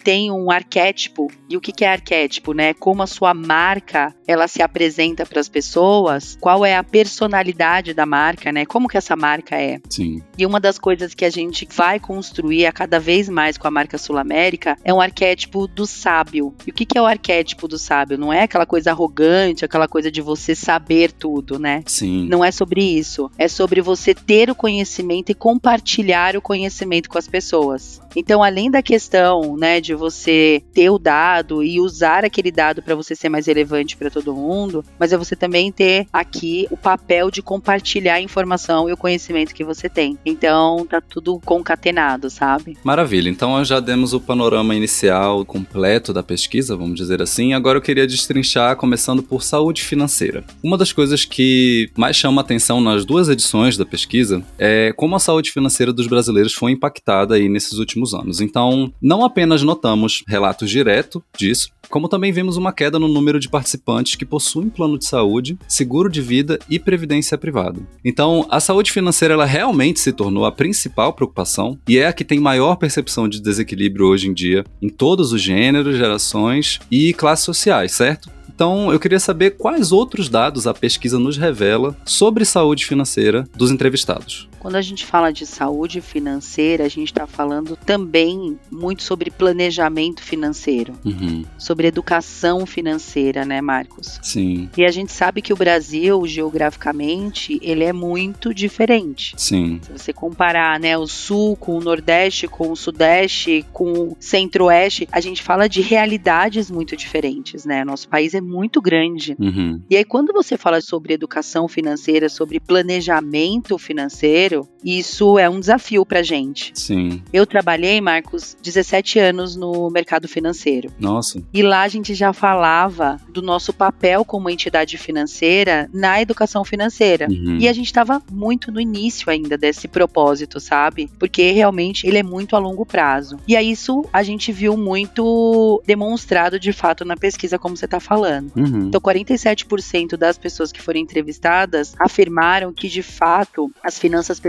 tem 0.03 0.31
um 0.31 0.51
arquétipo. 0.51 1.31
E 1.49 1.55
o 1.55 1.61
que, 1.61 1.71
que 1.71 1.85
é 1.85 1.91
arquétipo, 1.91 2.53
né? 2.53 2.73
Como 2.73 3.01
a 3.01 3.07
sua 3.07 3.33
marca 3.33 4.13
ela 4.27 4.47
se 4.47 4.61
apresenta 4.61 5.25
para 5.25 5.39
as 5.39 5.47
pessoas, 5.47 6.37
qual 6.41 6.65
é 6.65 6.75
a 6.75 6.83
personalidade 6.83 7.93
da 7.93 8.05
marca, 8.05 8.51
né? 8.51 8.65
Como 8.65 8.87
que 8.87 8.97
essa 8.97 9.15
marca 9.15 9.55
é. 9.55 9.79
Sim. 9.89 10.21
E 10.37 10.45
uma 10.45 10.59
das 10.59 10.77
coisas 10.77 11.13
que 11.13 11.23
a 11.23 11.29
gente 11.29 11.67
vai 11.71 11.99
construir 11.99 12.65
a 12.65 12.71
cada 12.71 12.99
vez 12.99 13.29
mais 13.29 13.57
com 13.57 13.67
a 13.67 13.71
marca 13.71 13.97
Sul 13.97 14.17
América 14.17 14.77
é 14.83 14.93
um 14.93 14.99
arquétipo 14.99 15.67
do 15.67 15.85
sábio. 15.85 16.53
E 16.65 16.71
o 16.71 16.73
que, 16.73 16.85
que 16.85 16.97
é 16.97 17.01
o 17.01 17.05
arquétipo 17.05 17.67
do 17.67 17.77
sábio? 17.77 18.17
Não 18.17 18.33
é 18.33 18.43
aquela 18.43 18.65
coisa 18.65 18.91
arrogante, 18.91 19.63
aquela 19.63 19.87
coisa 19.87 20.11
de 20.11 20.21
você 20.21 20.53
saber 20.53 21.11
tudo, 21.11 21.57
né? 21.57 21.83
Sim. 21.85 22.27
Não 22.27 22.43
é 22.43 22.51
sobre 22.51 22.81
isso. 22.81 23.31
É 23.37 23.47
sobre 23.47 23.81
você 23.81 24.13
ter 24.13 24.49
o 24.49 24.55
conhecimento 24.55 25.31
e 25.31 25.35
compartilhar 25.35 26.35
o 26.35 26.41
conhecimento 26.41 27.09
com 27.09 27.17
as 27.17 27.27
pessoas. 27.27 28.01
Então, 28.17 28.41
além 28.41 28.71
da 28.71 28.81
questão, 28.81 29.55
né, 29.55 29.79
de 29.79 29.93
você 29.93 30.63
ter 30.73 30.89
o 30.89 30.97
dado 30.97 31.63
e 31.63 31.79
usar 31.79 32.25
aquele 32.25 32.51
dado 32.51 32.81
para 32.81 32.95
você 32.95 33.15
ser 33.15 33.29
mais 33.29 33.45
relevante 33.45 33.95
para 33.95 34.09
todo 34.09 34.33
mundo, 34.33 34.83
mas 34.97 35.13
é 35.13 35.17
você 35.17 35.35
também 35.35 35.71
ter 35.71 36.07
aqui 36.11 36.67
o 36.71 36.75
papel 36.75 37.29
de 37.29 37.43
compartilhar 37.43 38.15
a 38.15 38.21
informação 38.21 38.89
e 38.89 38.91
o 38.91 38.97
conhecimento 38.97 39.53
que 39.53 39.63
você 39.63 39.87
tem. 39.87 40.17
Então, 40.25 40.83
tá 40.89 40.99
tudo 40.99 41.39
concatenado, 41.45 42.27
sabe? 42.27 42.75
Maravilha. 42.83 43.29
Então, 43.29 43.63
já 43.63 43.79
demos 43.79 44.13
o 44.13 44.19
panorama 44.19 44.73
inicial 44.73 45.45
completo 45.45 46.11
da 46.11 46.23
pesquisa, 46.23 46.75
vamos 46.75 46.95
dizer 46.95 47.21
assim. 47.21 47.53
Agora 47.53 47.77
eu 47.77 47.83
queria 47.83 48.07
destrinchar 48.07 48.75
começando 48.77 49.21
por 49.21 49.43
saúde 49.43 49.83
financeira. 49.83 50.43
Uma 50.63 50.75
das 50.75 50.91
coisas 50.91 51.23
que 51.23 51.91
mais 51.95 52.15
chama 52.15 52.41
atenção 52.41 52.81
nas 52.81 53.05
duas 53.05 53.29
edições 53.29 53.77
da 53.77 53.85
pesquisa 53.85 54.43
é 54.57 54.91
como 54.97 55.15
a 55.15 55.19
saúde 55.19 55.51
financeira 55.51 55.93
dos 55.93 56.07
brasileiros 56.07 56.55
foi 56.55 56.71
impactada 56.71 57.35
aí 57.35 57.47
nesses 57.47 57.73
últimos 57.73 58.06
anos. 58.13 58.41
Então, 58.41 58.91
não 59.01 59.23
apenas 59.23 59.63
notamos 59.63 60.23
relatos 60.27 60.69
diretos 60.69 61.21
disso, 61.37 61.69
como 61.89 62.09
também 62.09 62.31
vimos 62.31 62.57
uma 62.57 62.73
queda 62.73 62.99
no 62.99 63.07
número 63.07 63.39
de 63.39 63.49
participantes 63.49 64.15
que 64.15 64.25
possuem 64.25 64.69
plano 64.69 64.97
de 64.97 65.05
saúde, 65.05 65.57
seguro 65.67 66.09
de 66.09 66.21
vida 66.21 66.59
e 66.69 66.77
previdência 66.79 67.37
privada. 67.37 67.79
Então, 68.03 68.45
a 68.49 68.59
saúde 68.59 68.91
financeira 68.91 69.33
ela 69.33 69.45
realmente 69.45 69.99
se 69.99 70.11
tornou 70.11 70.45
a 70.45 70.51
principal 70.51 71.13
preocupação 71.13 71.77
e 71.87 71.97
é 71.97 72.07
a 72.07 72.13
que 72.13 72.25
tem 72.25 72.39
maior 72.39 72.75
percepção 72.75 73.27
de 73.27 73.41
desequilíbrio 73.41 74.07
hoje 74.07 74.27
em 74.27 74.33
dia 74.33 74.65
em 74.81 74.89
todos 74.89 75.31
os 75.31 75.41
gêneros, 75.41 75.97
gerações 75.97 76.79
e 76.91 77.13
classes 77.13 77.45
sociais, 77.45 77.93
certo? 77.93 78.36
Então, 78.57 78.91
eu 78.91 78.99
queria 78.99 79.19
saber 79.19 79.51
quais 79.51 79.91
outros 79.91 80.29
dados 80.29 80.65
a 80.65 80.73
pesquisa 80.73 81.19
nos 81.19 81.37
revela 81.37 81.95
sobre 82.03 82.43
saúde 82.43 82.87
financeira 82.87 83.47
dos 83.55 83.69
entrevistados. 83.69 84.49
Quando 84.59 84.77
a 84.77 84.81
gente 84.81 85.05
fala 85.05 85.31
de 85.31 85.45
saúde 85.45 86.01
financeira, 86.01 86.83
a 86.83 86.89
gente 86.89 87.09
está 87.09 87.27
falando 87.27 87.77
também 87.77 88.57
muito 88.71 89.03
sobre 89.03 89.29
planejamento 89.29 90.23
financeiro, 90.23 90.93
uhum. 91.05 91.45
sobre 91.55 91.85
educação 91.85 92.65
financeira, 92.65 93.45
né, 93.45 93.61
Marcos? 93.61 94.19
Sim. 94.23 94.67
E 94.75 94.83
a 94.83 94.89
gente 94.89 95.11
sabe 95.11 95.39
que 95.43 95.53
o 95.53 95.55
Brasil, 95.55 96.25
geograficamente, 96.25 97.59
ele 97.61 97.83
é 97.83 97.93
muito 97.93 98.53
diferente. 98.55 99.35
Sim. 99.37 99.79
Se 99.83 99.91
você 99.91 100.11
comparar, 100.11 100.79
né, 100.79 100.97
o 100.97 101.05
Sul 101.05 101.55
com 101.55 101.77
o 101.77 101.81
Nordeste, 101.81 102.47
com 102.47 102.71
o 102.71 102.75
Sudeste, 102.75 103.63
com 103.71 103.91
o 103.91 104.17
Centro-Oeste, 104.19 105.07
a 105.11 105.21
gente 105.21 105.43
fala 105.43 105.69
de 105.69 105.81
realidades 105.81 106.71
muito 106.71 106.97
diferentes, 106.97 107.63
né? 107.63 107.85
Nosso 107.85 108.09
país 108.09 108.33
é 108.33 108.41
muito 108.47 108.81
grande. 108.81 109.35
Uhum. 109.39 109.81
E 109.89 109.95
aí, 109.95 110.05
quando 110.05 110.33
você 110.33 110.57
fala 110.57 110.81
sobre 110.81 111.13
educação 111.13 111.67
financeira, 111.67 112.29
sobre 112.29 112.59
planejamento 112.59 113.77
financeiro, 113.77 113.97
financeiro, 114.07 114.67
isso 114.87 115.37
é 115.37 115.49
um 115.49 115.59
desafio 115.59 116.05
pra 116.05 116.21
gente. 116.23 116.71
Sim. 116.75 117.21
Eu 117.31 117.45
trabalhei, 117.45 117.99
Marcos, 117.99 118.55
17 118.61 119.19
anos 119.19 119.55
no 119.55 119.89
mercado 119.89 120.27
financeiro. 120.27 120.89
Nossa. 120.99 121.41
E 121.53 121.61
lá 121.61 121.81
a 121.81 121.87
gente 121.87 122.13
já 122.13 122.33
falava 122.33 123.19
do 123.29 123.41
nosso 123.41 123.73
papel 123.73 124.23
como 124.23 124.49
entidade 124.49 124.97
financeira 124.97 125.89
na 125.93 126.21
educação 126.21 126.63
financeira. 126.63 127.27
Uhum. 127.29 127.57
E 127.59 127.67
a 127.67 127.73
gente 127.73 127.87
estava 127.87 128.21
muito 128.31 128.71
no 128.71 128.79
início 128.79 129.29
ainda 129.29 129.57
desse 129.57 129.87
propósito, 129.87 130.59
sabe? 130.59 131.09
Porque 131.19 131.51
realmente 131.51 132.07
ele 132.07 132.17
é 132.17 132.23
muito 132.23 132.55
a 132.55 132.59
longo 132.59 132.85
prazo. 132.85 133.37
E 133.47 133.55
aí 133.55 133.71
isso 133.71 134.05
a 134.11 134.23
gente 134.23 134.51
viu 134.51 134.77
muito 134.77 135.81
demonstrado 135.85 136.59
de 136.59 136.71
fato 136.71 137.05
na 137.05 137.15
pesquisa, 137.15 137.59
como 137.59 137.75
você 137.75 137.85
está 137.85 137.99
falando. 137.99 138.51
Uhum. 138.55 138.87
Então, 138.87 138.99
47% 139.01 140.17
das 140.17 140.37
pessoas 140.37 140.71
que 140.71 140.81
foram 140.81 140.99
entrevistadas 140.99 141.93
afirmaram 141.99 142.73
que 142.73 142.87
de 142.87 143.01
fato 143.01 143.71
as 143.83 143.97
finanças 143.97 144.17
finanças 144.27 144.39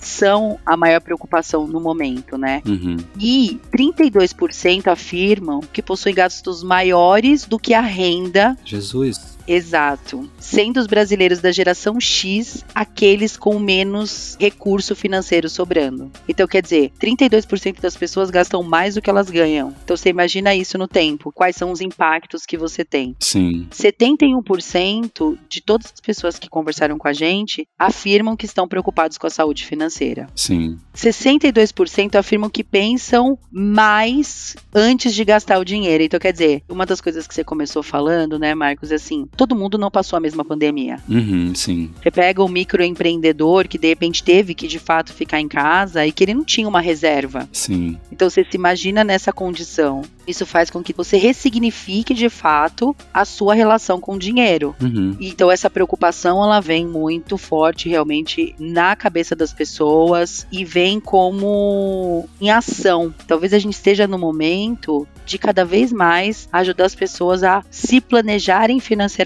são 0.00 0.58
a 0.64 0.76
maior 0.76 1.00
preocupação 1.00 1.66
no 1.66 1.80
momento, 1.80 2.36
né? 2.36 2.62
Uhum. 2.66 2.96
E 3.18 3.60
32% 3.72 4.88
afirmam 4.88 5.60
que 5.60 5.82
possuem 5.82 6.14
gastos 6.14 6.62
maiores 6.62 7.44
do 7.44 7.58
que 7.58 7.74
a 7.74 7.80
renda. 7.80 8.56
Jesus. 8.64 9.35
Exato. 9.46 10.28
Sendo 10.38 10.78
os 10.78 10.86
brasileiros 10.86 11.40
da 11.40 11.52
geração 11.52 12.00
X 12.00 12.64
aqueles 12.74 13.36
com 13.36 13.58
menos 13.58 14.36
recurso 14.40 14.94
financeiro 14.94 15.48
sobrando. 15.48 16.10
Então, 16.28 16.46
quer 16.46 16.62
dizer, 16.62 16.92
32% 17.00 17.80
das 17.80 17.96
pessoas 17.96 18.30
gastam 18.30 18.62
mais 18.62 18.94
do 18.94 19.02
que 19.02 19.10
elas 19.10 19.30
ganham. 19.30 19.74
Então, 19.84 19.96
você 19.96 20.10
imagina 20.10 20.54
isso 20.54 20.78
no 20.78 20.88
tempo. 20.88 21.32
Quais 21.32 21.56
são 21.56 21.70
os 21.70 21.80
impactos 21.80 22.44
que 22.44 22.56
você 22.56 22.84
tem? 22.84 23.14
Sim. 23.20 23.66
71% 23.70 25.38
de 25.48 25.60
todas 25.60 25.92
as 25.92 26.00
pessoas 26.00 26.38
que 26.38 26.48
conversaram 26.48 26.98
com 26.98 27.08
a 27.08 27.12
gente 27.12 27.66
afirmam 27.78 28.36
que 28.36 28.46
estão 28.46 28.68
preocupados 28.68 29.18
com 29.18 29.26
a 29.26 29.30
saúde 29.30 29.64
financeira. 29.64 30.28
Sim. 30.34 30.78
62% 30.94 32.14
afirmam 32.16 32.50
que 32.50 32.64
pensam 32.64 33.38
mais 33.50 34.56
antes 34.74 35.14
de 35.14 35.24
gastar 35.24 35.58
o 35.58 35.64
dinheiro. 35.64 36.02
Então, 36.02 36.18
quer 36.18 36.32
dizer, 36.32 36.62
uma 36.68 36.86
das 36.86 37.00
coisas 37.00 37.26
que 37.26 37.34
você 37.34 37.44
começou 37.44 37.82
falando, 37.82 38.38
né, 38.38 38.54
Marcos, 38.54 38.90
é 38.90 38.96
assim, 38.96 39.26
todo 39.36 39.54
mundo 39.54 39.78
não 39.78 39.90
passou 39.90 40.16
a 40.16 40.20
mesma 40.20 40.44
pandemia. 40.44 40.98
Uhum, 41.08 41.54
sim. 41.54 41.90
Você 42.02 42.10
pega 42.10 42.42
o 42.42 42.48
microempreendedor 42.48 43.68
que 43.68 43.78
de 43.78 43.88
repente 43.88 44.22
teve 44.22 44.54
que 44.54 44.66
de 44.66 44.78
fato 44.78 45.12
ficar 45.12 45.40
em 45.40 45.48
casa 45.48 46.06
e 46.06 46.12
que 46.12 46.24
ele 46.24 46.34
não 46.34 46.44
tinha 46.44 46.68
uma 46.68 46.80
reserva. 46.80 47.48
Sim. 47.52 47.98
Então 48.10 48.28
você 48.28 48.44
se 48.44 48.56
imagina 48.56 49.04
nessa 49.04 49.32
condição. 49.32 50.02
Isso 50.26 50.44
faz 50.44 50.70
com 50.70 50.82
que 50.82 50.92
você 50.92 51.16
ressignifique 51.16 52.14
de 52.14 52.28
fato 52.28 52.96
a 53.12 53.24
sua 53.24 53.54
relação 53.54 54.00
com 54.00 54.14
o 54.14 54.18
dinheiro. 54.18 54.74
Uhum. 54.80 55.16
Então 55.20 55.50
essa 55.50 55.70
preocupação 55.70 56.42
ela 56.42 56.60
vem 56.60 56.86
muito 56.86 57.36
forte 57.36 57.88
realmente 57.88 58.54
na 58.58 58.96
cabeça 58.96 59.36
das 59.36 59.52
pessoas 59.52 60.46
e 60.50 60.64
vem 60.64 60.98
como 60.98 62.28
em 62.40 62.50
ação. 62.50 63.14
Talvez 63.26 63.52
a 63.52 63.58
gente 63.58 63.74
esteja 63.74 64.06
no 64.06 64.18
momento 64.18 65.06
de 65.24 65.38
cada 65.38 65.64
vez 65.64 65.92
mais 65.92 66.48
ajudar 66.52 66.86
as 66.86 66.94
pessoas 66.94 67.42
a 67.42 67.62
se 67.70 68.00
planejarem 68.00 68.80
financeiramente. 68.80 69.25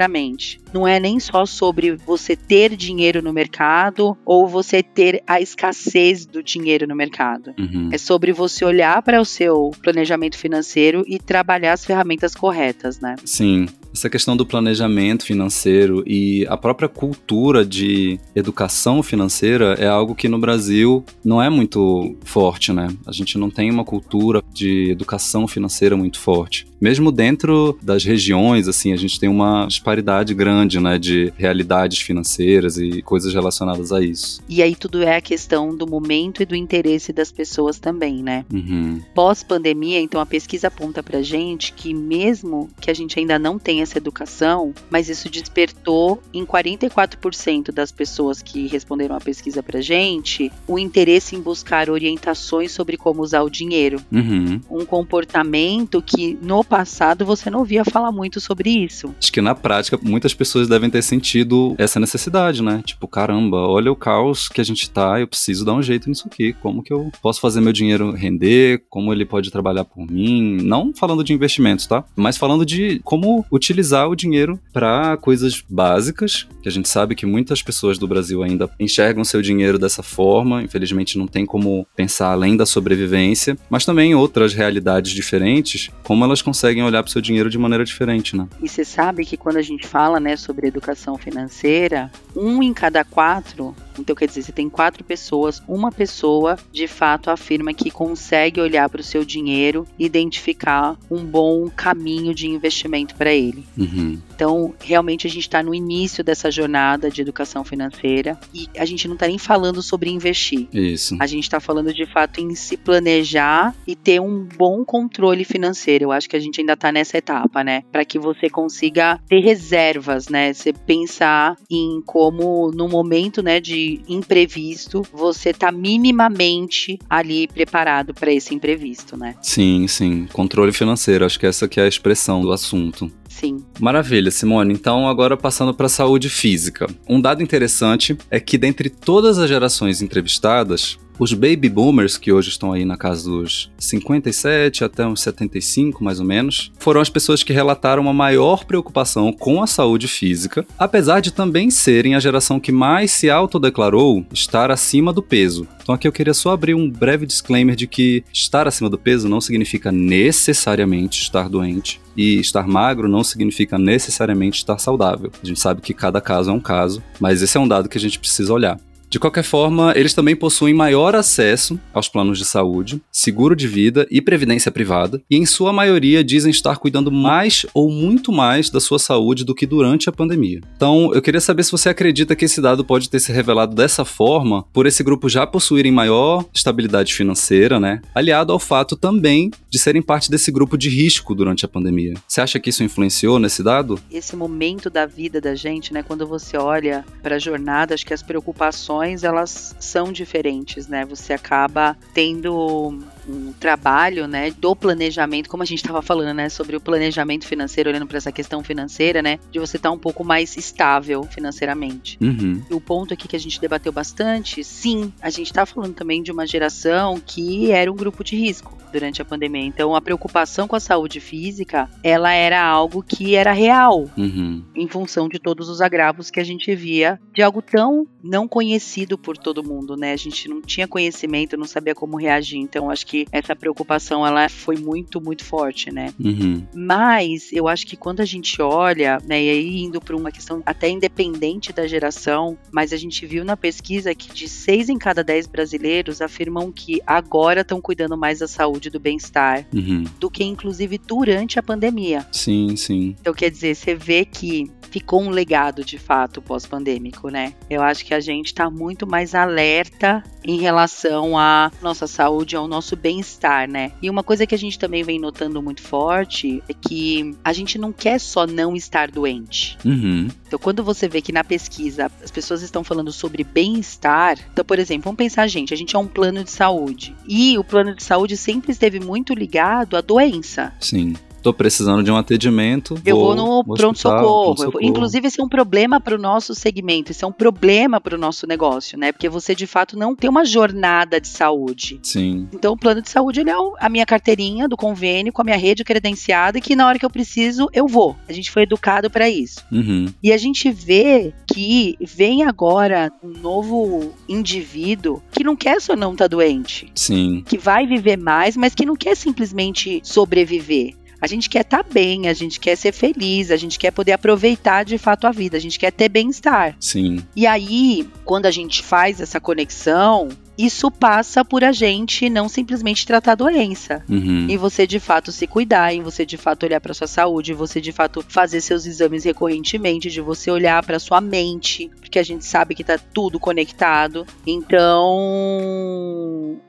Não 0.73 0.87
é 0.87 1.01
nem 1.01 1.19
só 1.19 1.45
sobre 1.45 1.97
você 1.97 2.37
ter 2.37 2.77
dinheiro 2.77 3.23
no 3.23 3.33
mercado 3.33 4.17
ou 4.25 4.47
você 4.47 4.83
ter 4.83 5.23
a 5.27 5.41
escassez 5.41 6.27
do 6.27 6.43
dinheiro 6.43 6.87
no 6.87 6.95
mercado. 6.95 7.55
Uhum. 7.59 7.91
É 7.93 7.99
sobre 7.99 8.33
você 8.33 8.65
olhar 8.65 9.03
para 9.03 9.21
o 9.21 9.25
seu 9.25 9.71
planejamento 9.83 10.37
financeiro 10.37 11.05
e 11.07 11.19
trabalhar 11.19 11.73
as 11.73 11.85
ferramentas 11.85 12.35
corretas, 12.35 13.01
né? 13.01 13.17
Sim. 13.25 13.67
Essa 13.93 14.09
questão 14.09 14.37
do 14.37 14.47
planejamento 14.47 15.25
financeiro 15.25 16.03
e 16.07 16.47
a 16.49 16.57
própria 16.57 16.89
cultura 16.89 17.65
de 17.65 18.19
educação 18.35 19.03
financeira 19.03 19.75
é 19.79 19.87
algo 19.87 20.15
que 20.15 20.29
no 20.29 20.39
Brasil 20.39 21.05
não 21.25 21.43
é 21.43 21.51
muito 21.51 22.17
forte, 22.25 22.73
né? 22.73 22.89
A 23.07 23.13
gente 23.13 23.37
não 23.37 23.51
tem 23.51 23.71
uma 23.71 23.85
cultura 23.85 24.43
de 24.53 24.91
educação 24.91 25.47
financeira 25.49 25.97
muito 25.97 26.19
forte. 26.19 26.67
Mesmo 26.81 27.13
dentro 27.13 27.79
das 27.83 28.05
regiões, 28.05 28.67
assim, 28.67 28.93
a 28.93 28.97
gente 28.97 29.21
tem 29.21 29.29
uma 29.29 29.67
disparidade 29.67 30.33
grande, 30.33 30.81
né, 30.81 30.99
de 30.99 31.33
realidades 31.37 31.99
financeiras 31.99 32.79
e 32.79 33.03
coisas 33.03 33.35
relacionadas 33.35 33.93
a 33.93 34.01
isso. 34.01 34.41
E 34.49 34.63
aí 34.63 34.75
tudo 34.75 35.03
é 35.03 35.17
a 35.17 35.21
questão 35.21 35.77
do 35.77 35.87
momento 35.87 36.43
e 36.43 36.47
do 36.47 36.57
interesse 36.57 37.13
das 37.13 37.31
pessoas 37.31 37.79
também, 37.79 38.23
né? 38.23 38.47
Uhum. 38.53 39.03
Pós-pandemia, 39.15 40.01
então 40.01 40.21
a 40.21 40.27
pesquisa 40.27 40.69
aponta 40.69 41.03
pra 41.03 41.21
gente 41.21 41.73
que 41.75 41.93
mesmo 41.93 42.71
que 42.81 42.91
a 42.91 42.95
gente 42.95 43.19
ainda 43.19 43.39
não 43.39 43.59
tenha 43.59 43.80
essa 43.83 43.99
educação, 43.99 44.73
mas 44.91 45.09
isso 45.09 45.29
despertou 45.31 46.23
em 46.33 46.45
44% 46.45 47.73
das 47.73 47.93
pessoas 47.93 48.43
que 48.43 48.67
responderam 48.67 49.17
à 49.17 49.21
pesquisa 49.21 49.63
pra 49.63 49.81
gente 49.81 50.51
o 50.67 50.79
interesse 50.79 51.37
em 51.37 51.41
buscar 51.41 51.91
orientações 51.91 52.73
sobre 52.73 52.97
como 52.97 53.23
usar 53.23 53.43
o 53.43 53.51
dinheiro. 53.51 54.01
Uhum. 54.13 54.61
Um 54.71 54.85
comportamento 54.85 56.03
que 56.03 56.39
no 56.43 56.65
passado 56.65 57.25
você 57.25 57.51
não 57.51 57.61
ouvia 57.61 57.85
falar 57.85 58.13
muito 58.13 58.41
sobre 58.41 58.71
isso. 58.71 59.15
Acho 59.19 59.33
que 59.33 59.41
na 59.41 59.55
prática 59.55 59.99
muitas 60.03 60.35
pessoas 60.35 60.69
devem 60.69 60.91
ter 60.91 61.03
sentido 61.03 61.75
essa 61.79 62.01
necessidade, 62.01 62.63
né? 62.63 62.83
Tipo, 62.85 63.07
caramba, 63.09 63.59
olha 63.69 63.91
o 63.91 63.97
caos 63.97 64.49
que 64.49 64.61
a 64.61 64.65
gente 64.65 64.91
tá, 64.91 65.21
eu 65.21 65.27
preciso 65.27 65.65
dar 65.65 65.75
um 65.75 65.83
jeito 65.83 66.09
nisso 66.09 66.27
aqui. 66.27 66.53
Como 66.55 66.83
que 66.83 66.93
eu 66.93 67.11
posso 67.23 67.41
fazer 67.41 67.61
meu 67.61 67.73
dinheiro 67.73 68.13
render? 68.13 68.85
Como 68.89 69.13
ele 69.13 69.25
pode 69.25 69.51
trabalhar 69.51 69.85
por 69.85 70.07
mim? 70.07 70.59
Não 70.63 70.93
falando 70.95 71.25
de 71.25 71.33
investimentos, 71.33 71.87
tá? 71.87 72.05
Mas 72.17 72.37
falando 72.37 72.65
de 72.65 73.01
como 73.05 73.45
utilizar 73.51 73.70
utilizar 73.71 74.09
o 74.09 74.17
dinheiro 74.17 74.59
para 74.73 75.17
coisas 75.17 75.63
básicas, 75.69 76.49
que 76.61 76.69
a 76.69 76.73
gente 76.73 76.89
sabe 76.89 77.15
que 77.15 77.25
muitas 77.25 77.63
pessoas 77.63 77.99
do 77.99 78.09
Brasil 78.09 78.43
ainda 78.43 78.69
enxergam 78.81 79.25
seu 79.25 79.41
dinheiro 79.41 79.79
dessa 79.79 80.03
forma, 80.03 80.63
infelizmente 80.63 81.17
não 81.17 81.29
tem 81.29 81.47
como 81.47 81.87
pensar 81.95 82.33
além 82.33 82.57
da 82.57 82.67
sobrevivência, 82.67 83.57
mas 83.71 83.85
também 83.85 84.15
outras 84.15 84.53
realidades 84.53 85.13
diferentes, 85.13 85.89
como 86.03 86.25
elas 86.25 86.43
conseguem 86.43 86.83
olhar 86.83 87.03
para 87.03 87.09
o 87.09 87.13
seu 87.13 87.23
dinheiro 87.23 87.49
de 87.49 87.59
maneira 87.59 87.85
diferente, 87.85 88.37
né? 88.37 88.49
E 88.61 88.69
você 88.69 88.85
sabe 88.85 89.25
que 89.25 89.37
quando 89.37 89.57
a 89.59 89.63
gente 89.63 89.87
fala, 89.87 90.19
né, 90.19 90.37
sobre 90.37 90.67
educação 90.67 91.17
financeira, 91.17 92.11
um 92.35 92.63
em 92.63 92.75
cada 92.75 93.05
quatro 93.05 93.75
então, 94.01 94.17
quer 94.17 94.27
dizer, 94.27 94.43
você 94.43 94.53
tem 94.53 94.71
quatro 94.71 95.05
pessoas, 95.05 95.63
uma 95.69 95.93
pessoa 95.93 96.57
de 96.73 96.89
fato 96.89 97.31
afirma 97.31 97.75
que 97.75 97.91
consegue 97.91 98.61
olhar 98.61 98.89
para 98.89 99.01
o 99.01 99.05
seu 99.05 99.25
dinheiro 99.25 99.87
e 99.99 100.07
identificar 100.07 100.97
um 101.11 101.23
bom 101.23 101.69
caminho 101.69 102.35
de 102.35 102.49
investimento 102.49 103.15
para 103.15 103.33
ele. 103.33 103.60
Uhum. 103.77 104.19
Então, 104.35 104.75
realmente 104.81 105.27
a 105.27 105.31
gente 105.31 105.43
está 105.43 105.63
no 105.63 105.75
início 105.75 106.23
dessa 106.25 106.51
jornada 106.51 107.11
de 107.11 107.21
educação 107.21 107.65
financeira 107.65 108.39
e 108.55 108.69
a 108.77 108.85
gente 108.85 109.07
não 109.07 109.15
está 109.15 109.27
nem 109.27 109.39
falando 109.39 109.83
sobre 109.83 110.11
investir. 110.11 110.69
Isso. 110.73 111.17
A 111.21 111.27
gente 111.27 111.45
está 111.45 111.61
falando 111.61 111.93
de 111.93 112.07
fato 112.07 112.41
em 112.41 112.55
se 112.55 112.77
planejar 112.77 113.75
e 113.87 113.95
ter 113.95 114.21
um 114.21 114.47
bom 114.57 114.85
controle 114.85 115.45
financeiro. 115.45 116.05
Eu 116.05 116.13
acho 116.13 116.29
que 116.29 116.37
a 116.37 116.41
gente 116.41 116.61
ainda 116.61 116.75
está 116.75 116.91
nessa 116.91 117.19
etapa, 117.19 117.63
né? 117.63 117.83
Para 117.91 118.05
que 118.05 118.19
você 118.19 118.49
consiga 118.49 119.21
ter 119.29 119.41
reservas, 119.41 120.29
né? 120.29 120.53
Você 120.53 120.73
pensar 120.73 121.57
em 121.71 122.01
como 122.05 122.71
no 122.73 122.89
momento, 122.89 123.43
né, 123.43 123.61
de 123.61 124.01
imprevisto, 124.09 125.03
você 125.13 125.53
tá 125.53 125.71
minimamente 125.71 126.99
ali 127.09 127.47
preparado 127.47 128.15
para 128.15 128.33
esse 128.33 128.55
imprevisto, 128.55 129.17
né? 129.17 129.35
Sim, 129.43 129.87
sim. 129.87 130.27
Controle 130.33 130.73
financeiro, 130.73 131.25
acho 131.25 131.39
que 131.39 131.47
essa 131.47 131.69
que 131.69 131.81
é 131.81 131.85
a 131.85 131.89
expressão 131.89 132.41
do 132.43 132.53
assunto. 132.53 133.11
Sim. 133.31 133.65
Maravilha, 133.79 134.31
Simone. 134.31 134.75
Então, 134.75 135.09
agora 135.09 135.37
passando 135.37 135.73
para 135.73 135.87
a 135.87 135.89
saúde 135.89 136.29
física. 136.29 136.87
Um 137.09 137.21
dado 137.21 137.43
interessante 137.43 138.19
é 138.29 138.41
que 138.41 138.59
dentre 138.59 138.91
todas 138.91 139.39
as 139.39 139.49
gerações 139.49 140.03
entrevistadas, 140.03 140.99
os 141.21 141.35
baby 141.35 141.69
boomers, 141.69 142.17
que 142.17 142.33
hoje 142.33 142.49
estão 142.49 142.73
aí 142.73 142.83
na 142.83 142.97
casa 142.97 143.29
dos 143.29 143.71
57 143.79 144.83
até 144.83 145.07
uns 145.07 145.21
75, 145.21 146.03
mais 146.03 146.19
ou 146.19 146.25
menos, 146.25 146.73
foram 146.79 146.99
as 146.99 147.11
pessoas 147.11 147.43
que 147.43 147.53
relataram 147.53 148.03
uma 148.03 148.15
maior 148.15 148.65
preocupação 148.65 149.31
com 149.31 149.63
a 149.63 149.67
saúde 149.67 150.09
física, 150.09 150.67
apesar 150.79 151.21
de 151.21 151.31
também 151.31 151.71
serem 151.71 152.15
a 152.15 152.21
geração 152.21 152.59
que 152.59 152.73
mais 152.73 153.11
se 153.11 153.29
autodeclarou 153.29 154.25
estar 154.33 154.71
acima 154.71 155.13
do 155.13 155.23
peso. 155.23 155.69
Então 155.83 155.95
aqui 155.95 156.09
eu 156.09 156.13
queria 156.13 156.33
só 156.33 156.53
abrir 156.53 156.73
um 156.73 156.89
breve 156.89 157.27
disclaimer 157.27 157.77
de 157.77 157.87
que 157.87 158.25
estar 158.33 158.67
acima 158.67 158.89
do 158.89 158.97
peso 158.97 159.29
não 159.29 159.43
significa 159.43 159.93
necessariamente 159.93 161.21
estar 161.21 161.51
doente. 161.51 162.01
E 162.17 162.41
estar 162.41 162.67
magro 162.67 163.09
não 163.09 163.23
significa 163.23 163.79
necessariamente 163.79 164.59
estar 164.59 164.79
saudável. 164.79 165.31
A 165.43 165.47
gente 165.47 165.61
sabe 165.61 165.81
que 165.81 165.95
cada 165.95 166.21
caso 166.21 166.51
é 166.51 166.53
um 166.53 166.61
caso, 166.61 167.03
mas 167.21 167.43
esse 167.43 167.57
é 167.57 167.61
um 167.61 167.69
dado 167.69 167.89
que 167.89 167.99
a 167.99 168.01
gente 168.01 168.19
precisa 168.19 168.53
olhar. 168.53 168.79
De 169.11 169.19
qualquer 169.19 169.43
forma, 169.43 169.93
eles 169.97 170.15
também 170.15 170.37
possuem 170.37 170.73
maior 170.73 171.17
acesso 171.17 171.81
aos 171.93 172.09
planos 172.09 172.39
de 172.39 172.45
saúde, 172.45 173.03
seguro 173.11 173.57
de 173.57 173.67
vida 173.67 174.07
e 174.09 174.23
previdência 174.23 174.71
privada, 174.71 175.21
e 175.29 175.37
em 175.37 175.45
sua 175.45 175.73
maioria 175.73 176.23
dizem 176.23 176.53
estar 176.53 176.77
cuidando 176.77 177.11
mais 177.11 177.67
ou 177.75 177.91
muito 177.91 178.31
mais 178.31 178.71
da 178.71 178.79
sua 178.79 179.01
saúde 179.01 179.45
do 179.45 179.53
que 179.53 179.67
durante 179.67 180.09
a 180.09 180.13
pandemia. 180.13 180.61
Então, 180.77 181.13
eu 181.13 181.21
queria 181.21 181.41
saber 181.41 181.65
se 181.65 181.73
você 181.73 181.89
acredita 181.89 182.37
que 182.37 182.45
esse 182.45 182.61
dado 182.61 182.85
pode 182.85 183.11
ter 183.11 183.19
se 183.19 183.33
revelado 183.33 183.75
dessa 183.75 184.05
forma 184.05 184.63
por 184.73 184.87
esse 184.87 185.03
grupo 185.03 185.29
já 185.29 185.45
possuírem 185.45 185.91
maior 185.91 186.45
estabilidade 186.55 187.13
financeira, 187.13 187.81
né? 187.81 188.01
Aliado 188.15 188.53
ao 188.53 188.61
fato 188.61 188.95
também 188.95 189.51
de 189.69 189.79
serem 189.81 190.03
parte 190.03 190.31
desse 190.31 190.53
grupo 190.53 190.79
de 190.79 190.89
risco 190.89 191.35
durante 191.35 191.65
a 191.65 191.69
pandemia. 191.69 192.15
Você 192.29 192.41
acha 192.41 192.61
que 192.61 192.71
isso 192.71 192.85
influenciou 192.85 193.41
nesse 193.41 193.61
dado? 193.61 193.99
Esse 194.09 194.37
momento 194.37 194.89
da 194.89 195.05
vida 195.05 195.41
da 195.41 195.57
gente, 195.57 195.93
né, 195.93 196.05
quando 196.05 196.29
você 196.29 196.57
olha 196.57 197.05
para 197.21 197.35
a 197.35 197.39
jornada, 197.41 197.93
acho 197.93 198.07
que 198.07 198.15
as 198.15 198.23
preocupações 198.23 199.00
elas 199.03 199.75
são 199.81 200.13
diferentes, 200.13 200.87
né? 200.87 201.05
Você 201.05 201.33
acaba 201.33 201.97
tendo 202.15 202.99
um 203.29 203.53
trabalho, 203.53 204.27
né, 204.27 204.51
do 204.51 204.75
planejamento, 204.75 205.49
como 205.49 205.63
a 205.63 205.67
gente 205.67 205.79
estava 205.79 206.03
falando, 206.03 206.35
né, 206.35 206.49
sobre 206.49 206.75
o 206.75 206.81
planejamento 206.81 207.47
financeiro, 207.47 207.89
olhando 207.91 208.07
para 208.07 208.19
essa 208.19 208.33
questão 208.33 208.65
financeira, 208.65 209.23
né, 209.23 209.39
de 209.53 209.59
você 209.59 209.77
estar 209.77 209.91
tá 209.91 209.95
um 209.95 209.99
pouco 209.99 210.25
mais 210.25 210.57
estável 210.57 211.23
financeiramente. 211.25 212.19
Uhum. 212.21 212.63
E 212.69 212.75
o 212.75 212.81
ponto 212.81 213.15
aqui 213.15 213.29
que 213.29 213.37
a 213.37 213.41
gente 213.41 213.61
debateu 213.61 213.93
bastante, 213.93 214.65
sim, 214.65 215.13
a 215.21 215.31
gente 215.31 215.47
está 215.47 215.65
falando 215.65 215.95
também 215.95 216.23
de 216.23 216.33
uma 216.33 216.47
geração 216.47 217.21
que 217.25 217.71
era 217.71 217.91
um 217.93 217.97
grupo 217.97 218.25
de 218.25 218.37
risco 218.37 218.80
durante 218.91 219.23
a 219.23 219.25
pandemia. 219.25 219.65
Então, 219.65 219.95
a 219.95 220.01
preocupação 220.01 220.67
com 220.67 220.77
a 220.77 220.81
saúde 220.81 221.21
física, 221.21 221.89
ela 222.03 222.33
era 222.33 222.63
algo 222.63 223.03
que 223.03 223.35
era 223.35 223.53
real, 223.53 224.11
uhum. 224.17 224.63
em 224.75 224.89
função 224.89 225.29
de 225.29 225.39
todos 225.39 225.69
os 225.69 225.81
agravos 225.81 226.31
que 226.31 226.41
a 226.41 226.45
gente 226.45 226.75
via 226.75 227.21
de 227.33 227.43
algo 227.43 227.63
tão 227.63 228.07
não 228.23 228.47
conhecido 228.47 229.17
por 229.17 229.37
todo 229.37 229.65
mundo, 229.65 229.97
né? 229.97 230.13
A 230.13 230.17
gente 230.17 230.49
não 230.49 230.61
tinha 230.61 230.87
conhecimento, 230.87 231.57
não 231.57 231.67
sabia 231.67 231.95
como 231.95 232.17
reagir. 232.17 232.59
Então, 232.59 232.91
acho 232.91 233.07
que 233.07 233.27
essa 233.33 233.57
preocupação 233.57 234.27
ela 234.27 234.49
foi 234.49 234.77
muito, 234.77 235.21
muito 235.21 235.45
forte, 235.45 235.91
né? 235.93 236.13
Uhum. 236.19 236.67
Mas 236.75 237.53
eu 237.53 237.69
acho 237.69 237.87
que 237.87 237.97
quando 237.97 238.21
a 238.21 238.25
gente 238.25 238.61
olha, 238.61 239.19
né, 239.27 239.43
e 239.43 239.51
aí 239.51 239.83
indo 239.83 240.01
para 240.01 240.17
uma 240.17 240.31
questão 240.31 240.63
até 240.65 240.89
independente 240.89 241.73
da 241.73 241.87
geração, 241.87 242.59
mas 242.71 242.93
a 242.93 242.97
gente 242.97 243.25
viu 243.27 243.45
na 243.45 243.57
pesquisa 243.57 244.15
que 244.15 244.33
de 244.33 244.49
6 244.49 244.89
em 244.89 244.99
cada 244.99 245.23
10 245.23 245.47
brasileiros 245.47 246.21
afirmam 246.21 246.73
que 246.73 247.01
agora 247.07 247.61
estão 247.63 247.81
cuidando 247.81 248.17
mais 248.17 248.39
da 248.39 248.49
saúde 248.49 248.80
do 248.89 249.01
bem-estar 249.01 249.67
uhum. 249.75 250.05
do 250.19 250.31
que 250.31 250.45
inclusive 250.45 250.97
durante 250.99 251.59
a 251.59 251.63
pandemia. 251.63 252.27
Sim, 252.33 252.77
sim. 252.77 253.17
Então 253.21 253.35
quer 253.35 253.51
dizer, 253.51 253.75
você 253.75 253.95
vê 253.95 254.25
que 254.25 254.71
ficou 254.91 255.23
um 255.23 255.31
legado 255.31 255.85
de 255.85 255.99
fato 255.99 256.43
pós-pandêmico, 256.43 257.29
né? 257.29 257.55
Eu 257.69 257.83
acho 257.83 258.05
que 258.05 258.13
a 258.13 258.21
gente 258.21 258.47
está 258.47 258.69
muito 258.69 259.07
mais 259.07 259.35
alerta 259.35 260.23
em 260.45 260.59
relação 260.59 261.39
à 261.39 261.71
nossa 261.81 262.07
saúde, 262.07 262.57
ao 262.57 262.67
nosso 262.67 262.97
bem-estar, 262.97 263.69
né? 263.69 263.93
E 264.03 264.11
uma 264.11 264.23
coisa 264.23 264.47
que 264.47 264.55
a 264.55 264.59
gente 264.59 264.79
também 264.79 265.03
vem 265.03 265.19
notando 265.19 265.63
muito 265.63 265.83
forte 265.83 266.63
é 266.69 266.75
que 266.75 267.37
a 267.45 267.53
gente 267.53 267.79
não 267.79 267.93
quer 267.93 268.19
só 268.19 268.47
não 268.47 268.75
estar 268.75 269.11
doente. 269.11 269.79
Uhum. 269.85 270.29
Então, 270.47 270.59
quando 270.59 270.83
você 270.83 271.09
vê 271.09 271.21
que 271.21 271.33
na 271.33 271.45
pesquisa 271.45 272.11
as 272.23 272.31
pessoas 272.31 272.63
estão 272.63 272.83
falando 272.83 273.13
sobre 273.13 273.45
bem-estar, 273.45 274.39
então, 274.53 274.65
por 274.65 274.79
exemplo, 274.79 275.05
vamos 275.05 275.19
pensar, 275.19 275.47
gente, 275.47 275.73
a 275.73 275.77
gente 275.77 275.95
é 275.95 275.99
um 275.99 276.07
plano 276.07 276.43
de 276.43 276.51
saúde. 276.51 277.15
E 277.27 277.57
o 277.59 277.65
plano 277.65 277.95
de 277.95 278.03
saúde 278.03 278.37
sempre 278.37 278.73
esteve 278.73 278.99
muito 278.99 279.35
ligado 279.35 279.97
à 279.97 280.01
doença. 280.01 280.73
Sim 280.81 281.15
tô 281.43 281.53
precisando 281.53 282.03
de 282.03 282.11
um 282.11 282.17
atendimento. 282.17 283.01
Eu 283.05 283.17
vou, 283.17 283.35
vou 283.35 283.65
no 283.65 283.77
pronto-socorro. 283.77 284.55
Pronto 284.55 284.79
Inclusive, 284.83 285.29
isso 285.29 285.41
é 285.41 285.45
um 285.45 285.49
problema 285.49 286.01
para 286.01 286.15
o 286.15 286.19
nosso 286.19 286.55
segmento, 286.55 287.13
isso 287.13 287.25
é 287.25 287.29
um 287.29 287.33
problema 287.33 288.01
para 288.01 288.15
o 288.15 288.19
nosso 288.19 288.47
negócio, 288.47 288.99
né? 288.99 289.13
Porque 289.13 289.29
você 289.29 289.55
de 289.55 289.67
fato 289.67 289.99
não 289.99 290.15
tem 290.15 290.29
uma 290.29 290.45
jornada 290.45 291.21
de 291.21 291.29
saúde. 291.29 292.01
Sim. 292.03 292.49
Então, 292.53 292.73
o 292.73 292.77
plano 292.77 293.03
de 293.03 293.11
saúde 293.11 293.41
ele 293.41 293.51
é 293.51 293.55
a 293.79 293.89
minha 293.89 294.07
carteirinha 294.07 294.69
do 294.69 294.77
convênio 294.77 295.33
com 295.33 295.43
a 295.43 295.45
minha 295.45 295.57
rede 295.57 295.85
credenciada 295.85 296.59
e 296.59 296.61
que 296.61 296.77
na 296.77 296.87
hora 296.87 296.99
que 296.99 297.05
eu 297.05 297.11
preciso, 297.11 297.69
eu 297.73 297.87
vou. 297.87 298.17
A 298.29 298.33
gente 298.33 298.51
foi 298.51 298.63
educado 298.63 299.11
para 299.11 299.29
isso. 299.29 299.65
Uhum. 299.71 300.07
E 300.23 300.33
a 300.33 300.37
gente 300.37 300.71
vê 300.71 301.33
que 301.53 301.97
vem 302.01 302.45
agora 302.45 303.13
um 303.23 303.31
novo 303.41 304.13
indivíduo 304.29 305.23
que 305.31 305.45
não 305.45 305.57
quer 305.57 305.81
só 305.81 305.97
não 305.97 306.13
estar 306.13 306.25
tá 306.25 306.29
doente. 306.29 306.91
Sim. 306.95 307.43
Que 307.47 307.59
vai 307.59 307.87
viver 307.87 308.17
mais, 308.17 308.57
mas 308.57 308.75
que 308.75 308.87
não 308.87 308.97
quer 308.97 309.17
simplesmente 309.17 310.01
sobreviver. 310.05 310.95
A 311.21 311.27
gente 311.27 311.51
quer 311.51 311.61
estar 311.61 311.85
tá 311.85 311.91
bem, 311.93 312.29
a 312.29 312.33
gente 312.33 312.59
quer 312.59 312.77
ser 312.77 312.93
feliz, 312.93 313.51
a 313.51 313.57
gente 313.57 313.79
quer 313.79 313.91
poder 313.91 314.13
aproveitar 314.13 314.85
de 314.85 314.97
fato 314.97 315.27
a 315.27 315.31
vida, 315.31 315.57
a 315.57 315.61
gente 315.61 315.79
quer 315.79 315.93
ter 315.93 316.09
bem-estar. 316.09 316.77
Sim. 316.81 317.23
E 317.37 317.47
aí, 317.47 318.09
quando 318.25 318.47
a 318.47 318.51
gente 318.51 318.83
faz 318.83 319.21
essa 319.21 319.41
conexão, 319.41 320.29
isso 320.57 320.91
passa 320.91 321.43
por 321.45 321.65
a 321.65 321.73
gente 321.73 322.29
não 322.29 322.47
simplesmente 322.49 323.07
tratar 323.07 323.33
a 323.33 323.37
doença. 323.37 324.05
Uhum. 324.09 324.47
E 324.49 324.57
você 324.59 324.87
de 324.87 325.01
fato 325.01 325.33
se 325.33 325.47
cuidar, 325.47 325.95
em 325.95 326.03
você 326.03 326.27
de 326.27 326.37
fato 326.37 326.65
olhar 326.65 326.81
para 326.81 326.93
sua 326.93 327.07
saúde, 327.07 327.55
você 327.55 327.81
de 327.81 327.93
fato 327.93 328.23
fazer 328.29 328.61
seus 328.61 328.85
exames 328.85 329.25
recorrentemente, 329.25 330.11
de 330.11 330.21
você 330.21 330.51
olhar 330.51 330.85
para 330.85 330.99
sua 330.99 331.21
mente, 331.21 331.91
porque 332.01 332.19
a 332.19 332.23
gente 332.23 332.45
sabe 332.45 332.75
que 332.75 332.85
tá 332.85 332.99
tudo 332.99 333.41
conectado. 333.41 334.27
Então, 334.47 335.01